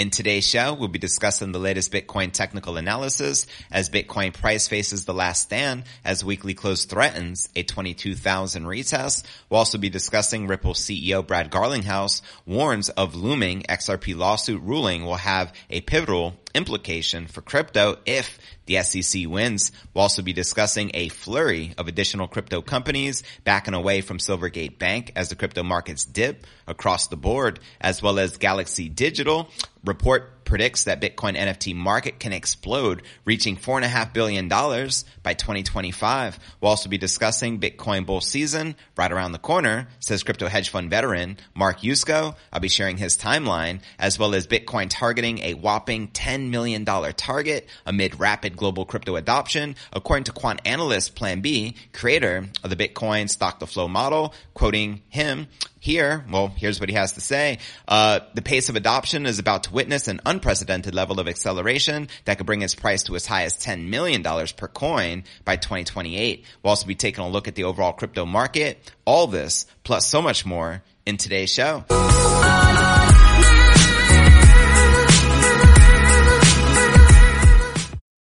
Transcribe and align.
In 0.00 0.08
today's 0.08 0.48
show, 0.48 0.72
we'll 0.72 0.88
be 0.88 0.98
discussing 0.98 1.52
the 1.52 1.58
latest 1.58 1.92
Bitcoin 1.92 2.32
technical 2.32 2.78
analysis 2.78 3.46
as 3.70 3.90
Bitcoin 3.90 4.32
price 4.32 4.66
faces 4.66 5.04
the 5.04 5.12
last 5.12 5.42
stand 5.42 5.84
as 6.06 6.24
weekly 6.24 6.54
close 6.54 6.86
threatens 6.86 7.50
a 7.54 7.64
22,000 7.64 8.64
retest. 8.64 9.24
We'll 9.50 9.58
also 9.58 9.76
be 9.76 9.90
discussing 9.90 10.46
Ripple 10.46 10.72
CEO 10.72 11.26
Brad 11.26 11.50
Garlinghouse 11.50 12.22
warns 12.46 12.88
of 12.88 13.14
looming 13.14 13.64
XRP 13.64 14.16
lawsuit 14.16 14.62
ruling 14.62 15.04
will 15.04 15.16
have 15.16 15.52
a 15.68 15.82
pivotal 15.82 16.34
implication 16.54 17.26
for 17.26 17.42
crypto 17.42 17.98
if 18.06 18.38
the 18.66 18.82
SEC 18.82 19.26
wins. 19.26 19.72
We'll 19.92 20.02
also 20.02 20.22
be 20.22 20.32
discussing 20.32 20.90
a 20.94 21.08
flurry 21.08 21.74
of 21.78 21.88
additional 21.88 22.28
crypto 22.28 22.62
companies 22.62 23.22
backing 23.44 23.74
away 23.74 24.00
from 24.00 24.18
Silvergate 24.18 24.78
Bank 24.78 25.12
as 25.16 25.28
the 25.28 25.36
crypto 25.36 25.62
markets 25.62 26.04
dip 26.04 26.46
across 26.66 27.08
the 27.08 27.16
board, 27.16 27.60
as 27.80 28.02
well 28.02 28.18
as 28.18 28.36
Galaxy 28.36 28.88
Digital 28.88 29.48
report 29.84 30.39
predicts 30.50 30.82
that 30.82 31.00
Bitcoin 31.00 31.36
NFT 31.36 31.76
market 31.76 32.18
can 32.18 32.32
explode, 32.32 33.02
reaching 33.24 33.54
four 33.54 33.78
and 33.78 33.84
a 33.84 33.88
half 33.88 34.12
billion 34.12 34.48
dollars 34.48 35.04
by 35.22 35.32
2025. 35.32 36.40
We'll 36.60 36.70
also 36.70 36.88
be 36.88 36.98
discussing 36.98 37.60
Bitcoin 37.60 38.04
bull 38.04 38.20
season 38.20 38.74
right 38.96 39.12
around 39.12 39.30
the 39.30 39.38
corner, 39.38 39.86
says 40.00 40.24
crypto 40.24 40.48
hedge 40.48 40.68
fund 40.68 40.90
veteran 40.90 41.38
Mark 41.54 41.82
Yusko. 41.82 42.34
I'll 42.52 42.58
be 42.58 42.66
sharing 42.66 42.96
his 42.96 43.16
timeline 43.16 43.80
as 43.96 44.18
well 44.18 44.34
as 44.34 44.48
Bitcoin 44.48 44.88
targeting 44.90 45.38
a 45.38 45.54
whopping 45.54 46.08
$10 46.08 46.50
million 46.50 46.84
target 46.84 47.68
amid 47.86 48.18
rapid 48.18 48.56
global 48.56 48.84
crypto 48.84 49.14
adoption, 49.14 49.76
according 49.92 50.24
to 50.24 50.32
quant 50.32 50.60
analyst 50.64 51.14
Plan 51.14 51.42
B, 51.42 51.76
creator 51.92 52.48
of 52.64 52.70
the 52.70 52.76
Bitcoin 52.76 53.30
stock 53.30 53.60
to 53.60 53.68
flow 53.68 53.86
model, 53.86 54.34
quoting 54.54 55.02
him, 55.10 55.46
here, 55.80 56.24
well, 56.30 56.48
here's 56.48 56.78
what 56.78 56.90
he 56.90 56.94
has 56.94 57.12
to 57.12 57.20
say. 57.20 57.58
Uh, 57.88 58.20
the 58.34 58.42
pace 58.42 58.68
of 58.68 58.76
adoption 58.76 59.26
is 59.26 59.38
about 59.38 59.64
to 59.64 59.72
witness 59.72 60.08
an 60.08 60.20
unprecedented 60.26 60.94
level 60.94 61.18
of 61.18 61.26
acceleration 61.26 62.08
that 62.26 62.36
could 62.36 62.46
bring 62.46 62.62
its 62.62 62.74
price 62.74 63.02
to 63.04 63.16
as 63.16 63.26
high 63.26 63.44
as 63.44 63.56
$10 63.56 63.88
million 63.88 64.22
per 64.22 64.68
coin 64.68 65.24
by 65.44 65.56
2028. 65.56 66.44
We'll 66.62 66.68
also 66.68 66.86
be 66.86 66.94
taking 66.94 67.24
a 67.24 67.28
look 67.28 67.48
at 67.48 67.54
the 67.54 67.64
overall 67.64 67.94
crypto 67.94 68.26
market. 68.26 68.92
All 69.06 69.26
this, 69.26 69.66
plus 69.82 70.06
so 70.06 70.20
much 70.20 70.44
more 70.44 70.82
in 71.06 71.16
today's 71.16 71.50
show. 71.50 71.84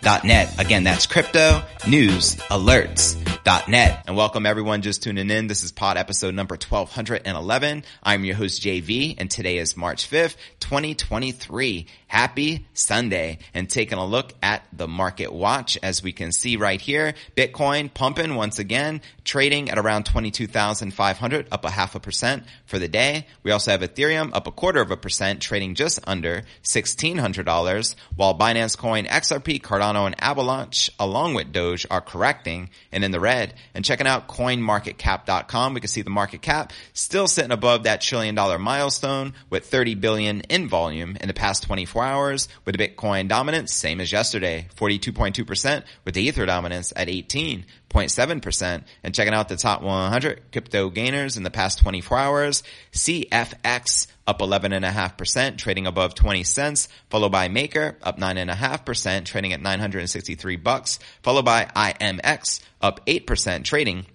cryptonewsalerts.net. 0.00 0.58
Again, 0.58 0.84
that's 0.84 1.06
cryptonewsalerts.net. 1.06 4.04
And 4.06 4.16
welcome 4.16 4.46
everyone 4.46 4.80
just 4.82 5.02
tuning 5.02 5.30
in. 5.30 5.46
This 5.46 5.64
is 5.64 5.72
pod 5.72 5.96
episode 5.96 6.34
number 6.34 6.52
1211. 6.54 7.84
I'm 8.02 8.24
your 8.24 8.36
host 8.36 8.62
JV 8.62 9.14
and 9.18 9.30
today 9.30 9.58
is 9.58 9.76
March 9.76 10.10
5th, 10.10 10.36
2023. 10.60 11.86
Happy 12.06 12.66
Sunday 12.74 13.38
and 13.54 13.70
taking 13.70 13.98
a 13.98 14.04
look 14.04 14.34
at 14.42 14.66
the 14.72 14.88
market 14.88 15.32
watch 15.32 15.78
as 15.82 16.02
we 16.02 16.12
can 16.12 16.32
see 16.32 16.56
right 16.56 16.80
here. 16.80 17.14
Bitcoin 17.36 17.92
pumping 17.92 18.34
once 18.34 18.58
again, 18.58 19.00
trading 19.22 19.70
at 19.70 19.78
around 19.78 20.06
22,500, 20.06 21.46
up 21.52 21.64
a 21.64 21.70
half 21.70 21.94
a 21.94 22.00
percent 22.00 22.42
for 22.66 22.80
the 22.80 22.88
day. 22.88 23.28
We 23.44 23.52
also 23.52 23.70
have 23.70 23.82
Ethereum 23.82 24.34
up 24.34 24.48
a 24.48 24.52
quarter 24.52 24.80
of 24.80 24.90
a 24.90 24.96
percent, 24.96 25.40
trading 25.40 25.76
just 25.76 26.00
under 26.04 26.42
$1,600, 26.64 27.94
while 28.16 28.36
Binance 28.36 28.76
Coin, 28.76 29.04
XRP, 29.04 29.62
Cardano, 29.62 29.89
and 29.96 30.14
Avalanche, 30.22 30.90
along 30.98 31.34
with 31.34 31.52
Doge, 31.52 31.86
are 31.90 32.00
correcting 32.00 32.70
and 32.92 33.04
in 33.04 33.10
the 33.10 33.20
red. 33.20 33.54
And 33.74 33.84
checking 33.84 34.06
out 34.06 34.28
coinmarketcap.com, 34.28 35.74
we 35.74 35.80
can 35.80 35.88
see 35.88 36.02
the 36.02 36.10
market 36.10 36.42
cap 36.42 36.72
still 36.92 37.28
sitting 37.28 37.50
above 37.50 37.84
that 37.84 38.00
trillion 38.00 38.34
dollar 38.34 38.58
milestone 38.58 39.34
with 39.48 39.66
30 39.66 39.94
billion 39.96 40.40
in 40.42 40.68
volume 40.68 41.16
in 41.20 41.28
the 41.28 41.34
past 41.34 41.62
24 41.64 42.04
hours 42.04 42.48
with 42.64 42.76
the 42.76 42.88
Bitcoin 42.88 43.28
dominance, 43.28 43.72
same 43.72 44.00
as 44.00 44.12
yesterday, 44.12 44.66
42.2% 44.76 45.84
with 46.04 46.14
the 46.14 46.22
Ether 46.22 46.46
dominance 46.46 46.92
at 46.96 47.08
18.7%. 47.08 48.84
And 49.02 49.14
checking 49.14 49.34
out 49.34 49.48
the 49.48 49.56
top 49.56 49.82
100 49.82 50.52
crypto 50.52 50.90
gainers 50.90 51.36
in 51.36 51.42
the 51.42 51.50
past 51.50 51.78
24 51.80 52.18
hours, 52.18 52.62
CFX 52.92 54.06
up 54.30 54.38
11.5%, 54.38 55.58
trading 55.58 55.88
above 55.88 56.14
20 56.14 56.44
cents, 56.44 56.86
followed 57.10 57.32
by 57.32 57.48
Maker 57.48 57.96
up 58.00 58.16
9.5%, 58.16 59.24
trading 59.24 59.52
at 59.52 59.60
963 59.60 60.54
bucks, 60.54 61.00
followed 61.24 61.44
by 61.44 61.64
IMX 61.64 62.60
up 62.80 63.04
8%, 63.06 63.64
trading 63.64 64.06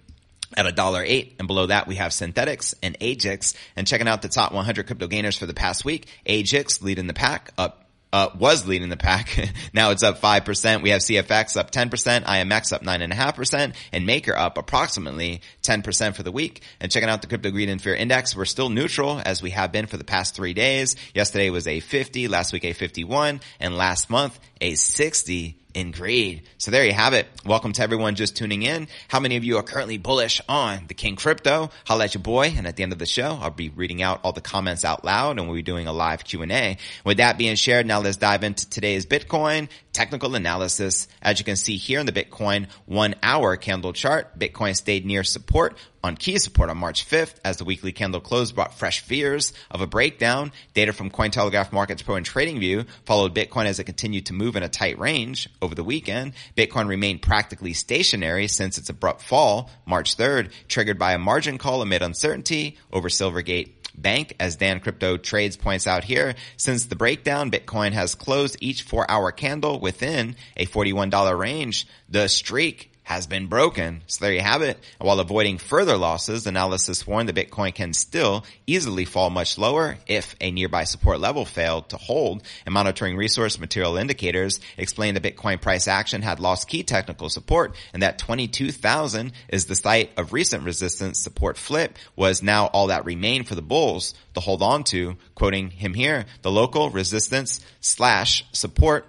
at 0.56 0.64
a 0.64 0.72
dollar 0.72 1.02
eight. 1.04 1.36
And 1.38 1.46
below 1.46 1.66
that, 1.66 1.86
we 1.86 1.96
have 1.96 2.12
Synthetix 2.12 2.74
and 2.82 2.98
Agix. 2.98 3.54
And 3.76 3.86
checking 3.86 4.08
out 4.08 4.22
the 4.22 4.28
top 4.28 4.52
100 4.52 4.86
crypto 4.86 5.06
gainers 5.06 5.36
for 5.36 5.44
the 5.44 5.52
past 5.52 5.84
week, 5.84 6.08
Agix 6.26 6.80
leading 6.80 7.08
the 7.08 7.14
pack 7.14 7.52
up 7.58 7.85
uh, 8.16 8.30
was 8.38 8.66
leading 8.66 8.88
the 8.88 8.96
pack. 8.96 9.52
now 9.74 9.90
it's 9.90 10.02
up 10.02 10.20
5%. 10.20 10.82
We 10.82 10.90
have 10.90 11.02
CFX 11.02 11.58
up 11.58 11.70
10%, 11.70 12.24
IMX 12.24 12.72
up 12.72 12.82
9.5%, 12.82 13.74
and 13.92 14.06
Maker 14.06 14.34
up 14.34 14.56
approximately 14.56 15.42
10% 15.62 16.14
for 16.14 16.22
the 16.22 16.32
week. 16.32 16.62
And 16.80 16.90
checking 16.90 17.10
out 17.10 17.20
the 17.20 17.28
Crypto 17.28 17.50
Greed 17.50 17.68
and 17.68 17.80
Fear 17.80 17.94
Index, 17.94 18.34
we're 18.34 18.46
still 18.46 18.70
neutral 18.70 19.20
as 19.22 19.42
we 19.42 19.50
have 19.50 19.70
been 19.70 19.84
for 19.84 19.98
the 19.98 20.04
past 20.04 20.34
three 20.34 20.54
days. 20.54 20.96
Yesterday 21.14 21.50
was 21.50 21.68
a 21.68 21.80
50, 21.80 22.28
last 22.28 22.54
week 22.54 22.64
a 22.64 22.72
51, 22.72 23.40
and 23.60 23.76
last 23.76 24.08
month 24.08 24.38
a 24.62 24.76
60 24.76 25.58
in 25.76 25.90
greed. 25.90 26.42
So 26.56 26.70
there 26.70 26.86
you 26.86 26.94
have 26.94 27.12
it. 27.12 27.28
Welcome 27.44 27.74
to 27.74 27.82
everyone 27.82 28.14
just 28.14 28.34
tuning 28.34 28.62
in. 28.62 28.88
How 29.08 29.20
many 29.20 29.36
of 29.36 29.44
you 29.44 29.58
are 29.58 29.62
currently 29.62 29.98
bullish 29.98 30.40
on 30.48 30.86
the 30.88 30.94
King 30.94 31.16
Crypto? 31.16 31.70
Holla 31.86 32.04
at 32.04 32.14
your 32.14 32.22
boy. 32.22 32.54
And 32.56 32.66
at 32.66 32.76
the 32.76 32.82
end 32.82 32.92
of 32.92 32.98
the 32.98 33.04
show, 33.04 33.38
I'll 33.42 33.50
be 33.50 33.68
reading 33.68 34.00
out 34.00 34.20
all 34.24 34.32
the 34.32 34.40
comments 34.40 34.86
out 34.86 35.04
loud 35.04 35.38
and 35.38 35.46
we'll 35.46 35.56
be 35.56 35.62
doing 35.62 35.86
a 35.86 35.92
live 35.92 36.24
Q&A. 36.24 36.78
With 37.04 37.18
that 37.18 37.36
being 37.36 37.56
shared, 37.56 37.86
now 37.86 38.00
let's 38.00 38.16
dive 38.16 38.42
into 38.42 38.68
today's 38.70 39.04
Bitcoin 39.04 39.68
technical 39.96 40.34
analysis. 40.34 41.08
As 41.22 41.38
you 41.38 41.44
can 41.44 41.56
see 41.56 41.76
here 41.78 41.98
in 42.00 42.06
the 42.06 42.12
Bitcoin 42.12 42.68
one 42.84 43.14
hour 43.22 43.56
candle 43.56 43.94
chart, 43.94 44.38
Bitcoin 44.38 44.76
stayed 44.76 45.06
near 45.06 45.24
support 45.24 45.74
on 46.06 46.16
key 46.16 46.38
support 46.38 46.70
on 46.70 46.78
March 46.78 47.08
5th 47.08 47.34
as 47.44 47.56
the 47.56 47.64
weekly 47.64 47.92
candle 47.92 48.20
close 48.20 48.52
brought 48.52 48.74
fresh 48.74 49.00
fears 49.00 49.52
of 49.70 49.80
a 49.80 49.86
breakdown. 49.86 50.52
Data 50.72 50.92
from 50.92 51.10
Cointelegraph 51.10 51.72
Markets 51.72 52.02
Pro 52.02 52.14
and 52.14 52.24
TradingView 52.24 52.86
followed 53.04 53.34
Bitcoin 53.34 53.66
as 53.66 53.78
it 53.78 53.84
continued 53.84 54.26
to 54.26 54.32
move 54.32 54.56
in 54.56 54.62
a 54.62 54.68
tight 54.68 54.98
range 54.98 55.48
over 55.60 55.74
the 55.74 55.84
weekend. 55.84 56.32
Bitcoin 56.56 56.88
remained 56.88 57.22
practically 57.22 57.72
stationary 57.72 58.46
since 58.48 58.78
its 58.78 58.88
abrupt 58.88 59.20
fall 59.20 59.70
March 59.84 60.16
3rd, 60.16 60.50
triggered 60.68 60.98
by 60.98 61.12
a 61.12 61.18
margin 61.18 61.58
call 61.58 61.82
amid 61.82 62.02
uncertainty 62.02 62.78
over 62.92 63.08
Silvergate 63.08 63.72
Bank, 63.96 64.36
as 64.38 64.56
Dan 64.56 64.80
Crypto 64.80 65.16
Trades 65.16 65.56
points 65.56 65.86
out 65.86 66.04
here. 66.04 66.34
Since 66.56 66.86
the 66.86 66.96
breakdown, 66.96 67.50
Bitcoin 67.50 67.92
has 67.92 68.14
closed 68.14 68.56
each 68.60 68.82
four 68.82 69.10
hour 69.10 69.32
candle 69.32 69.80
within 69.80 70.36
a 70.56 70.66
$41 70.66 71.38
range. 71.38 71.86
The 72.08 72.28
streak 72.28 72.92
has 73.06 73.28
been 73.28 73.46
broken. 73.46 74.02
So 74.08 74.24
there 74.24 74.34
you 74.34 74.40
have 74.40 74.62
it. 74.62 74.80
While 74.98 75.20
avoiding 75.20 75.58
further 75.58 75.96
losses, 75.96 76.44
analysis 76.48 77.06
warned 77.06 77.28
that 77.28 77.36
Bitcoin 77.36 77.72
can 77.72 77.92
still 77.92 78.44
easily 78.66 79.04
fall 79.04 79.30
much 79.30 79.58
lower 79.58 79.96
if 80.08 80.34
a 80.40 80.50
nearby 80.50 80.82
support 80.82 81.20
level 81.20 81.44
failed 81.44 81.90
to 81.90 81.98
hold. 81.98 82.42
And 82.64 82.72
monitoring 82.72 83.16
resource 83.16 83.60
material 83.60 83.96
indicators 83.96 84.58
explained 84.76 85.16
the 85.16 85.20
Bitcoin 85.20 85.60
price 85.60 85.86
action 85.86 86.20
had 86.20 86.40
lost 86.40 86.66
key 86.66 86.82
technical 86.82 87.28
support 87.28 87.76
and 87.92 88.02
that 88.02 88.18
22,000 88.18 89.30
is 89.50 89.66
the 89.66 89.76
site 89.76 90.10
of 90.16 90.32
recent 90.32 90.64
resistance 90.64 91.20
support 91.20 91.56
flip 91.56 91.96
was 92.16 92.42
now 92.42 92.66
all 92.66 92.88
that 92.88 93.04
remained 93.04 93.46
for 93.46 93.54
the 93.54 93.62
bulls 93.62 94.14
to 94.34 94.40
hold 94.40 94.62
on 94.62 94.82
to. 94.82 95.16
Quoting 95.36 95.70
him 95.70 95.94
here, 95.94 96.26
the 96.42 96.50
local 96.50 96.90
resistance 96.90 97.60
slash 97.80 98.44
support 98.50 99.06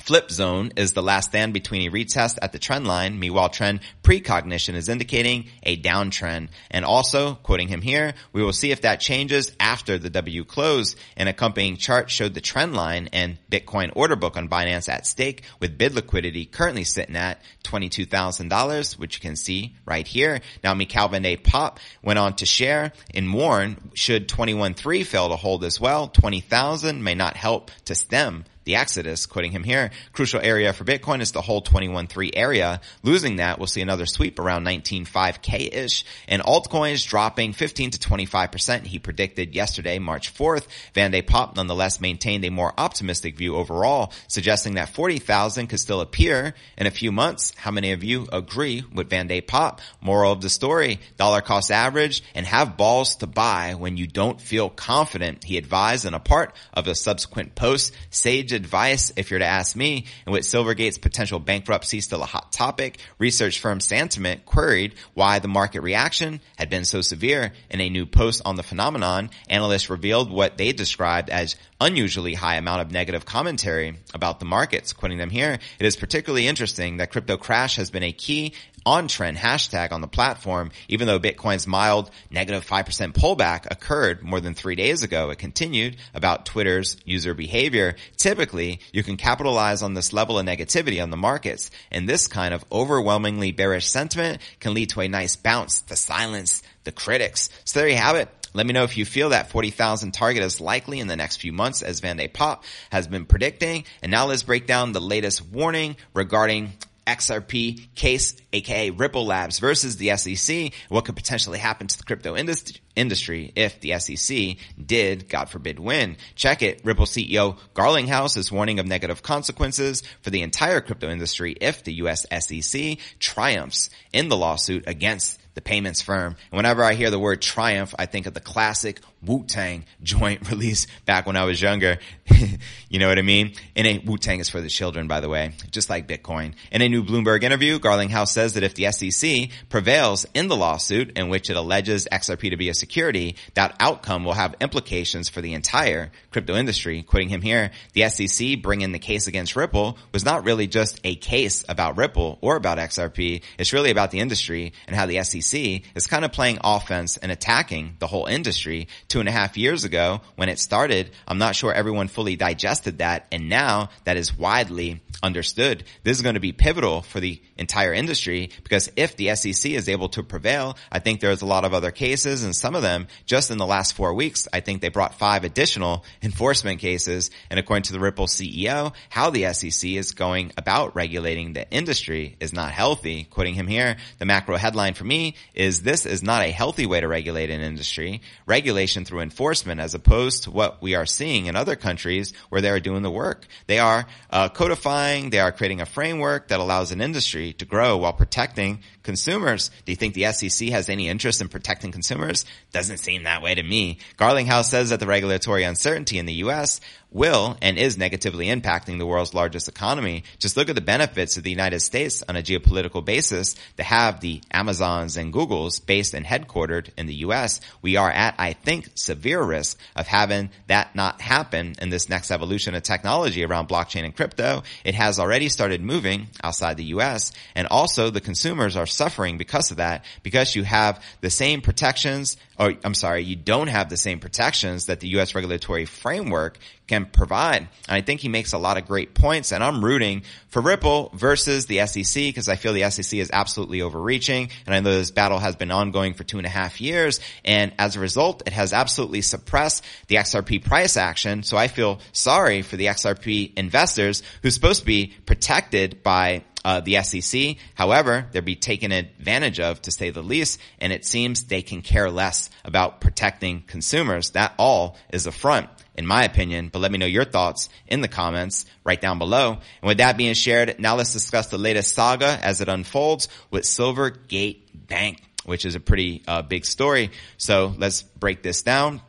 Flip 0.00 0.30
zone 0.30 0.72
is 0.76 0.92
the 0.92 1.02
last 1.02 1.30
stand 1.30 1.52
between 1.52 1.88
a 1.88 1.92
retest 1.92 2.38
at 2.40 2.52
the 2.52 2.58
trend 2.58 2.86
line. 2.86 3.18
Meanwhile, 3.18 3.50
trend 3.50 3.80
precognition 4.02 4.74
is 4.74 4.88
indicating 4.88 5.46
a 5.62 5.80
downtrend. 5.80 6.48
And 6.70 6.84
also, 6.84 7.34
quoting 7.34 7.68
him 7.68 7.82
here, 7.82 8.14
we 8.32 8.42
will 8.42 8.52
see 8.52 8.70
if 8.70 8.82
that 8.82 9.00
changes 9.00 9.52
after 9.60 9.98
the 9.98 10.10
W 10.10 10.44
close. 10.44 10.96
An 11.16 11.28
accompanying 11.28 11.76
chart 11.76 12.10
showed 12.10 12.34
the 12.34 12.40
trend 12.40 12.74
line 12.74 13.08
and 13.12 13.38
Bitcoin 13.50 13.92
order 13.94 14.16
book 14.16 14.36
on 14.36 14.48
Binance 14.48 14.88
at 14.88 15.06
stake 15.06 15.42
with 15.60 15.78
bid 15.78 15.94
liquidity 15.94 16.44
currently 16.44 16.84
sitting 16.84 17.16
at 17.16 17.42
$22,000, 17.64 18.98
which 18.98 19.16
you 19.16 19.20
can 19.20 19.36
see 19.36 19.76
right 19.84 20.06
here. 20.06 20.40
Now, 20.64 20.74
Michaël 20.74 21.10
van 21.10 21.22
de 21.22 21.36
Poppe 21.36 21.80
went 22.02 22.18
on 22.18 22.34
to 22.36 22.46
share 22.46 22.92
and 23.14 23.34
warn 23.34 23.90
should 23.94 24.28
21.3 24.28 25.04
fail 25.04 25.28
to 25.28 25.36
hold 25.36 25.64
as 25.64 25.80
well, 25.80 26.08
20,000 26.08 27.02
may 27.02 27.14
not 27.14 27.36
help 27.36 27.70
to 27.84 27.94
stem 27.94 28.44
the 28.68 28.76
exodus, 28.76 29.24
quoting 29.24 29.50
him 29.50 29.64
here, 29.64 29.90
crucial 30.12 30.40
area 30.40 30.74
for 30.74 30.84
Bitcoin 30.84 31.22
is 31.22 31.32
the 31.32 31.40
whole 31.40 31.62
21.3 31.62 32.32
area. 32.34 32.82
Losing 33.02 33.36
that, 33.36 33.58
we'll 33.58 33.66
see 33.66 33.80
another 33.80 34.04
sweep 34.04 34.38
around 34.38 34.66
19.5k-ish 34.66 36.04
and 36.28 36.42
altcoins 36.42 37.08
dropping 37.08 37.54
15 37.54 37.92
to 37.92 37.98
25%. 37.98 38.84
He 38.84 38.98
predicted 38.98 39.54
yesterday, 39.54 39.98
March 39.98 40.34
4th. 40.34 40.66
Van 40.92 41.10
de 41.10 41.22
Poppe 41.22 41.56
nonetheless 41.56 41.98
maintained 41.98 42.44
a 42.44 42.50
more 42.50 42.74
optimistic 42.76 43.38
view 43.38 43.56
overall, 43.56 44.12
suggesting 44.26 44.74
that 44.74 44.90
40,000 44.90 45.68
could 45.68 45.80
still 45.80 46.02
appear 46.02 46.52
in 46.76 46.86
a 46.86 46.90
few 46.90 47.10
months. 47.10 47.54
How 47.56 47.70
many 47.70 47.92
of 47.92 48.04
you 48.04 48.28
agree 48.30 48.84
with 48.92 49.08
Van 49.08 49.28
de 49.28 49.40
Poppe? 49.40 49.82
Moral 50.02 50.32
of 50.32 50.42
the 50.42 50.50
story, 50.50 51.00
dollar 51.16 51.40
cost 51.40 51.70
average 51.70 52.22
and 52.34 52.44
have 52.44 52.76
balls 52.76 53.16
to 53.16 53.26
buy 53.26 53.76
when 53.76 53.96
you 53.96 54.06
don't 54.06 54.38
feel 54.38 54.68
confident. 54.68 55.42
He 55.42 55.56
advised 55.56 56.04
in 56.04 56.12
a 56.12 56.20
part 56.20 56.54
of 56.74 56.86
a 56.86 56.94
subsequent 56.94 57.54
post, 57.54 57.94
sage 58.10 58.57
advice 58.58 59.12
if 59.16 59.30
you're 59.30 59.38
to 59.38 59.46
ask 59.46 59.74
me. 59.74 60.04
And 60.26 60.32
with 60.32 60.44
Silvergate's 60.44 60.98
potential 60.98 61.38
bankruptcy 61.38 62.00
still 62.00 62.22
a 62.22 62.26
hot 62.26 62.52
topic, 62.52 62.98
research 63.18 63.60
firm 63.60 63.78
Santiment 63.78 64.44
queried 64.44 64.94
why 65.14 65.38
the 65.38 65.48
market 65.48 65.80
reaction 65.80 66.40
had 66.56 66.68
been 66.68 66.84
so 66.84 67.00
severe. 67.00 67.52
In 67.70 67.80
a 67.80 67.88
new 67.88 68.04
post 68.04 68.42
on 68.44 68.56
the 68.56 68.62
phenomenon, 68.62 69.30
analysts 69.48 69.88
revealed 69.88 70.30
what 70.30 70.58
they 70.58 70.72
described 70.72 71.30
as 71.30 71.56
unusually 71.80 72.34
high 72.34 72.56
amount 72.56 72.82
of 72.82 72.90
negative 72.90 73.24
commentary 73.24 73.96
about 74.12 74.40
the 74.40 74.46
markets. 74.46 74.92
Quoting 74.92 75.18
them 75.18 75.30
here, 75.30 75.58
it 75.78 75.86
is 75.86 75.96
particularly 75.96 76.46
interesting 76.46 76.98
that 76.98 77.10
crypto 77.10 77.36
crash 77.36 77.76
has 77.76 77.90
been 77.90 78.02
a 78.02 78.12
key 78.12 78.54
on 78.84 79.08
trend 79.08 79.36
hashtag 79.36 79.92
on 79.92 80.00
the 80.00 80.08
platform, 80.08 80.70
even 80.88 81.06
though 81.06 81.20
Bitcoin's 81.20 81.66
mild 81.66 82.10
negative 82.30 82.66
5% 82.66 83.12
pullback 83.12 83.66
occurred 83.70 84.22
more 84.22 84.40
than 84.40 84.54
three 84.54 84.74
days 84.74 85.02
ago. 85.02 85.30
It 85.30 85.38
continued 85.38 85.96
about 86.14 86.46
Twitter's 86.46 86.96
user 87.04 87.34
behavior. 87.34 87.96
Typically, 88.16 88.80
you 88.92 89.02
can 89.02 89.16
capitalize 89.16 89.82
on 89.82 89.94
this 89.94 90.12
level 90.12 90.38
of 90.38 90.46
negativity 90.46 91.02
on 91.02 91.10
the 91.10 91.16
markets, 91.16 91.70
and 91.90 92.08
this 92.08 92.26
kind 92.26 92.54
of 92.54 92.64
overwhelmingly 92.70 93.52
bearish 93.52 93.88
sentiment 93.88 94.40
can 94.60 94.74
lead 94.74 94.90
to 94.90 95.00
a 95.00 95.08
nice 95.08 95.36
bounce 95.36 95.82
to 95.82 95.96
silence 95.96 96.62
the 96.84 96.92
critics. 96.92 97.50
So 97.64 97.80
there 97.80 97.88
you 97.88 97.96
have 97.96 98.16
it. 98.16 98.28
Let 98.54 98.66
me 98.66 98.72
know 98.72 98.84
if 98.84 98.96
you 98.96 99.04
feel 99.04 99.30
that 99.30 99.50
40,000 99.50 100.12
target 100.12 100.42
is 100.42 100.60
likely 100.60 101.00
in 101.00 101.06
the 101.06 101.16
next 101.16 101.36
few 101.36 101.52
months 101.52 101.82
as 101.82 102.00
Van 102.00 102.16
de 102.16 102.28
Poppe 102.28 102.66
has 102.90 103.06
been 103.06 103.26
predicting. 103.26 103.84
And 104.02 104.10
now 104.10 104.26
let's 104.26 104.42
break 104.42 104.66
down 104.66 104.92
the 104.92 105.00
latest 105.00 105.46
warning 105.46 105.96
regarding 106.14 106.72
XRP 107.08 107.94
case, 107.94 108.36
aka 108.52 108.90
Ripple 108.90 109.26
Labs 109.26 109.58
versus 109.58 109.96
the 109.96 110.14
SEC, 110.16 110.72
what 110.90 111.06
could 111.06 111.16
potentially 111.16 111.58
happen 111.58 111.86
to 111.86 111.96
the 111.96 112.04
crypto 112.04 112.36
industry, 112.36 112.80
industry 112.94 113.52
if 113.56 113.80
the 113.80 113.98
SEC 113.98 114.56
did, 114.84 115.28
God 115.28 115.48
forbid, 115.48 115.78
win. 115.78 116.16
Check 116.34 116.62
it. 116.62 116.82
Ripple 116.84 117.06
CEO 117.06 117.58
Garlinghouse 117.74 118.36
is 118.36 118.52
warning 118.52 118.78
of 118.78 118.86
negative 118.86 119.22
consequences 119.22 120.02
for 120.20 120.30
the 120.30 120.42
entire 120.42 120.80
crypto 120.80 121.08
industry 121.08 121.56
if 121.60 121.82
the 121.82 121.94
US 121.94 122.26
SEC 122.40 122.98
triumphs 123.18 123.88
in 124.12 124.28
the 124.28 124.36
lawsuit 124.36 124.84
against 124.86 125.40
the 125.54 125.62
payments 125.62 126.02
firm. 126.02 126.36
And 126.52 126.56
whenever 126.56 126.84
I 126.84 126.94
hear 126.94 127.10
the 127.10 127.18
word 127.18 127.42
triumph, 127.42 127.94
I 127.98 128.06
think 128.06 128.26
of 128.26 128.34
the 128.34 128.40
classic 128.40 129.00
Wu-Tang 129.22 129.84
joint 130.02 130.48
release 130.50 130.86
back 131.06 131.26
when 131.26 131.36
I 131.36 131.44
was 131.44 131.60
younger. 131.60 131.98
you 132.88 132.98
know 132.98 133.08
what 133.08 133.18
I 133.18 133.22
mean? 133.22 133.54
And 133.76 133.86
a 133.86 133.98
Wu-Tang 133.98 134.40
is 134.40 134.48
for 134.48 134.60
the 134.60 134.68
children, 134.68 135.08
by 135.08 135.20
the 135.20 135.28
way, 135.28 135.52
just 135.70 135.90
like 135.90 136.08
Bitcoin. 136.08 136.54
In 136.70 136.82
a 136.82 136.88
new 136.88 137.04
Bloomberg 137.04 137.42
interview, 137.42 137.78
Garlinghouse 137.78 138.28
says 138.28 138.54
that 138.54 138.62
if 138.62 138.74
the 138.74 138.90
SEC 138.92 139.50
prevails 139.68 140.26
in 140.34 140.48
the 140.48 140.56
lawsuit 140.56 141.16
in 141.18 141.28
which 141.28 141.50
it 141.50 141.56
alleges 141.56 142.08
XRP 142.10 142.50
to 142.50 142.56
be 142.56 142.68
a 142.68 142.74
security, 142.74 143.36
that 143.54 143.74
outcome 143.80 144.24
will 144.24 144.32
have 144.32 144.54
implications 144.60 145.28
for 145.28 145.40
the 145.40 145.54
entire 145.54 146.10
crypto 146.30 146.54
industry. 146.54 147.02
Quoting 147.02 147.28
him 147.28 147.42
here, 147.42 147.70
the 147.92 148.08
SEC 148.08 148.62
bringing 148.62 148.92
the 148.92 148.98
case 148.98 149.26
against 149.26 149.56
Ripple 149.56 149.98
was 150.12 150.24
not 150.24 150.44
really 150.44 150.66
just 150.66 151.00
a 151.04 151.14
case 151.14 151.64
about 151.68 151.96
Ripple 151.96 152.38
or 152.40 152.56
about 152.56 152.78
XRP. 152.78 153.42
It's 153.58 153.72
really 153.72 153.90
about 153.90 154.10
the 154.10 154.20
industry 154.20 154.72
and 154.86 154.94
how 154.94 155.06
the 155.06 155.22
SEC 155.22 155.82
is 155.94 156.06
kind 156.06 156.24
of 156.24 156.32
playing 156.32 156.58
offense 156.62 157.16
and 157.16 157.32
attacking 157.32 157.96
the 157.98 158.06
whole 158.06 158.26
industry 158.26 158.88
two 159.08 159.20
and 159.20 159.28
a 159.28 159.32
half 159.32 159.56
years 159.56 159.84
ago 159.84 160.20
when 160.36 160.48
it 160.48 160.58
started. 160.58 161.10
I'm 161.26 161.38
not 161.38 161.56
sure 161.56 161.72
everyone 161.72 162.08
fully 162.08 162.36
digested 162.36 162.98
that. 162.98 163.26
And 163.32 163.48
now 163.48 163.88
that 164.04 164.18
is 164.18 164.36
widely 164.36 165.00
understood. 165.22 165.84
This 166.04 166.16
is 166.16 166.22
going 166.22 166.34
to 166.34 166.40
be 166.40 166.52
pivotal 166.52 167.02
for 167.02 167.18
the 167.18 167.40
entire 167.56 167.92
industry 167.92 168.50
because 168.62 168.90
if 168.96 169.16
the 169.16 169.34
SEC 169.34 169.72
is 169.72 169.88
able 169.88 170.10
to 170.10 170.22
prevail, 170.22 170.76
I 170.92 170.98
think 170.98 171.20
there's 171.20 171.42
a 171.42 171.46
lot 171.46 171.64
of 171.64 171.74
other 171.74 171.90
cases 171.90 172.44
and 172.44 172.54
some 172.54 172.74
of 172.74 172.82
them 172.82 173.08
just 173.26 173.50
in 173.50 173.58
the 173.58 173.66
last 173.66 173.94
four 173.94 174.14
weeks, 174.14 174.46
I 174.52 174.60
think 174.60 174.80
they 174.80 174.90
brought 174.90 175.14
five 175.14 175.44
additional 175.44 176.04
enforcement 176.22 176.80
cases. 176.80 177.30
And 177.50 177.58
according 177.58 177.84
to 177.84 177.92
the 177.92 178.00
Ripple 178.00 178.26
CEO, 178.26 178.92
how 179.08 179.30
the 179.30 179.52
SEC 179.52 179.90
is 179.90 180.12
going 180.12 180.52
about 180.56 180.94
regulating 180.94 181.52
the 181.54 181.68
industry 181.70 182.36
is 182.40 182.52
not 182.52 182.72
healthy. 182.72 183.24
Quoting 183.24 183.54
him 183.54 183.66
here, 183.66 183.96
the 184.18 184.26
macro 184.26 184.56
headline 184.56 184.94
for 184.94 185.04
me 185.04 185.34
is 185.54 185.82
this 185.82 186.06
is 186.06 186.22
not 186.22 186.42
a 186.42 186.50
healthy 186.50 186.86
way 186.86 187.00
to 187.00 187.08
regulate 187.08 187.50
an 187.50 187.60
industry. 187.60 188.20
Regulation 188.46 188.97
through 189.04 189.20
enforcement 189.20 189.80
as 189.80 189.94
opposed 189.94 190.44
to 190.44 190.50
what 190.50 190.82
we 190.82 190.94
are 190.94 191.06
seeing 191.06 191.46
in 191.46 191.56
other 191.56 191.76
countries 191.76 192.32
where 192.48 192.60
they 192.60 192.70
are 192.70 192.80
doing 192.80 193.02
the 193.02 193.10
work. 193.10 193.46
They 193.66 193.78
are 193.78 194.06
uh, 194.30 194.48
codifying, 194.48 195.30
they 195.30 195.40
are 195.40 195.52
creating 195.52 195.80
a 195.80 195.86
framework 195.86 196.48
that 196.48 196.60
allows 196.60 196.92
an 196.92 197.00
industry 197.00 197.52
to 197.54 197.64
grow 197.64 197.96
while 197.96 198.12
protecting 198.12 198.80
consumers. 199.02 199.70
Do 199.84 199.92
you 199.92 199.96
think 199.96 200.14
the 200.14 200.32
SEC 200.32 200.68
has 200.68 200.88
any 200.88 201.08
interest 201.08 201.40
in 201.40 201.48
protecting 201.48 201.92
consumers? 201.92 202.44
Doesn't 202.72 202.98
seem 202.98 203.24
that 203.24 203.42
way 203.42 203.54
to 203.54 203.62
me. 203.62 203.98
Garlinghouse 204.16 204.66
says 204.66 204.90
that 204.90 205.00
the 205.00 205.06
regulatory 205.06 205.64
uncertainty 205.64 206.18
in 206.18 206.26
the 206.26 206.34
U.S 206.34 206.80
will 207.10 207.56
and 207.62 207.78
is 207.78 207.96
negatively 207.96 208.46
impacting 208.46 208.98
the 208.98 209.06
world's 209.06 209.34
largest 209.34 209.68
economy. 209.68 210.24
Just 210.38 210.56
look 210.56 210.68
at 210.68 210.74
the 210.74 210.80
benefits 210.80 211.36
of 211.36 211.42
the 211.42 211.50
United 211.50 211.80
States 211.80 212.22
on 212.28 212.36
a 212.36 212.42
geopolitical 212.42 213.04
basis 213.04 213.56
to 213.76 213.82
have 213.82 214.20
the 214.20 214.40
Amazons 214.50 215.16
and 215.16 215.32
Googles 215.32 215.84
based 215.84 216.14
and 216.14 216.26
headquartered 216.26 216.90
in 216.96 217.06
the 217.06 217.14
US. 217.16 217.60
We 217.80 217.96
are 217.96 218.10
at, 218.10 218.34
I 218.38 218.52
think, 218.52 218.90
severe 218.94 219.42
risk 219.42 219.78
of 219.96 220.06
having 220.06 220.50
that 220.66 220.94
not 220.94 221.20
happen 221.20 221.74
in 221.80 221.88
this 221.88 222.08
next 222.08 222.30
evolution 222.30 222.74
of 222.74 222.82
technology 222.82 223.44
around 223.44 223.68
blockchain 223.68 224.04
and 224.04 224.14
crypto. 224.14 224.62
It 224.84 224.94
has 224.94 225.18
already 225.18 225.48
started 225.48 225.80
moving 225.80 226.28
outside 226.42 226.76
the 226.76 226.84
US 226.84 227.32
and 227.54 227.66
also 227.68 228.10
the 228.10 228.20
consumers 228.20 228.76
are 228.76 228.86
suffering 228.86 229.38
because 229.38 229.70
of 229.70 229.78
that 229.78 230.04
because 230.22 230.54
you 230.54 230.64
have 230.64 231.02
the 231.20 231.30
same 231.30 231.60
protections 231.62 232.36
or 232.58 232.74
I'm 232.84 232.94
sorry, 232.94 233.22
you 233.22 233.36
don't 233.36 233.68
have 233.68 233.88
the 233.88 233.96
same 233.96 234.18
protections 234.20 234.86
that 234.86 235.00
the 235.00 235.08
U.S. 235.08 235.34
regulatory 235.34 235.84
framework 235.84 236.58
can 236.88 237.04
provide. 237.04 237.58
And 237.58 237.68
I 237.88 238.00
think 238.00 238.20
he 238.20 238.28
makes 238.28 238.52
a 238.52 238.58
lot 238.58 238.78
of 238.78 238.86
great 238.86 239.14
points 239.14 239.52
and 239.52 239.62
I'm 239.62 239.84
rooting 239.84 240.22
for 240.48 240.60
Ripple 240.60 241.10
versus 241.14 241.66
the 241.66 241.86
SEC 241.86 242.14
because 242.14 242.48
I 242.48 242.56
feel 242.56 242.72
the 242.72 242.90
SEC 242.90 243.18
is 243.18 243.30
absolutely 243.32 243.82
overreaching. 243.82 244.50
And 244.66 244.74
I 244.74 244.80
know 244.80 244.90
this 244.90 245.10
battle 245.10 245.38
has 245.38 245.54
been 245.54 245.70
ongoing 245.70 246.14
for 246.14 246.24
two 246.24 246.38
and 246.38 246.46
a 246.46 246.50
half 246.50 246.80
years. 246.80 247.20
And 247.44 247.72
as 247.78 247.96
a 247.96 248.00
result, 248.00 248.42
it 248.46 248.52
has 248.54 248.72
absolutely 248.72 249.20
suppressed 249.20 249.84
the 250.08 250.16
XRP 250.16 250.64
price 250.64 250.96
action. 250.96 251.42
So 251.42 251.56
I 251.56 251.68
feel 251.68 252.00
sorry 252.12 252.62
for 252.62 252.76
the 252.76 252.86
XRP 252.86 253.52
investors 253.56 254.22
who's 254.42 254.54
supposed 254.54 254.80
to 254.80 254.86
be 254.86 255.14
protected 255.26 256.02
by 256.02 256.44
uh, 256.68 256.80
the 256.80 257.02
SEC. 257.02 257.56
However, 257.74 258.26
they're 258.30 258.42
be 258.42 258.54
taken 258.54 258.92
advantage 258.92 259.58
of 259.58 259.80
to 259.80 259.90
say 259.90 260.10
the 260.10 260.22
least, 260.22 260.60
and 260.78 260.92
it 260.92 261.06
seems 261.06 261.44
they 261.44 261.62
can 261.62 261.80
care 261.80 262.10
less 262.10 262.50
about 262.62 263.00
protecting 263.00 263.62
consumers. 263.66 264.32
That 264.32 264.52
all 264.58 264.98
is 265.10 265.26
a 265.26 265.32
front 265.32 265.70
in 265.94 266.06
my 266.06 266.24
opinion, 266.24 266.68
but 266.68 266.80
let 266.80 266.92
me 266.92 266.98
know 266.98 267.06
your 267.06 267.24
thoughts 267.24 267.70
in 267.86 268.02
the 268.02 268.06
comments 268.06 268.66
right 268.84 269.00
down 269.00 269.18
below. 269.18 269.52
And 269.52 269.88
with 269.88 269.96
that 269.96 270.18
being 270.18 270.34
shared, 270.34 270.78
now 270.78 270.94
let's 270.94 271.14
discuss 271.14 271.46
the 271.46 271.56
latest 271.56 271.94
saga 271.94 272.38
as 272.42 272.60
it 272.60 272.68
unfolds 272.68 273.28
with 273.50 273.64
Silvergate 273.64 274.58
Bank, 274.74 275.22
which 275.46 275.64
is 275.64 275.74
a 275.74 275.80
pretty 275.80 276.22
uh, 276.28 276.42
big 276.42 276.66
story. 276.66 277.12
So 277.38 277.74
let's 277.78 278.02
break 278.02 278.42
this 278.42 278.62
down. 278.62 279.00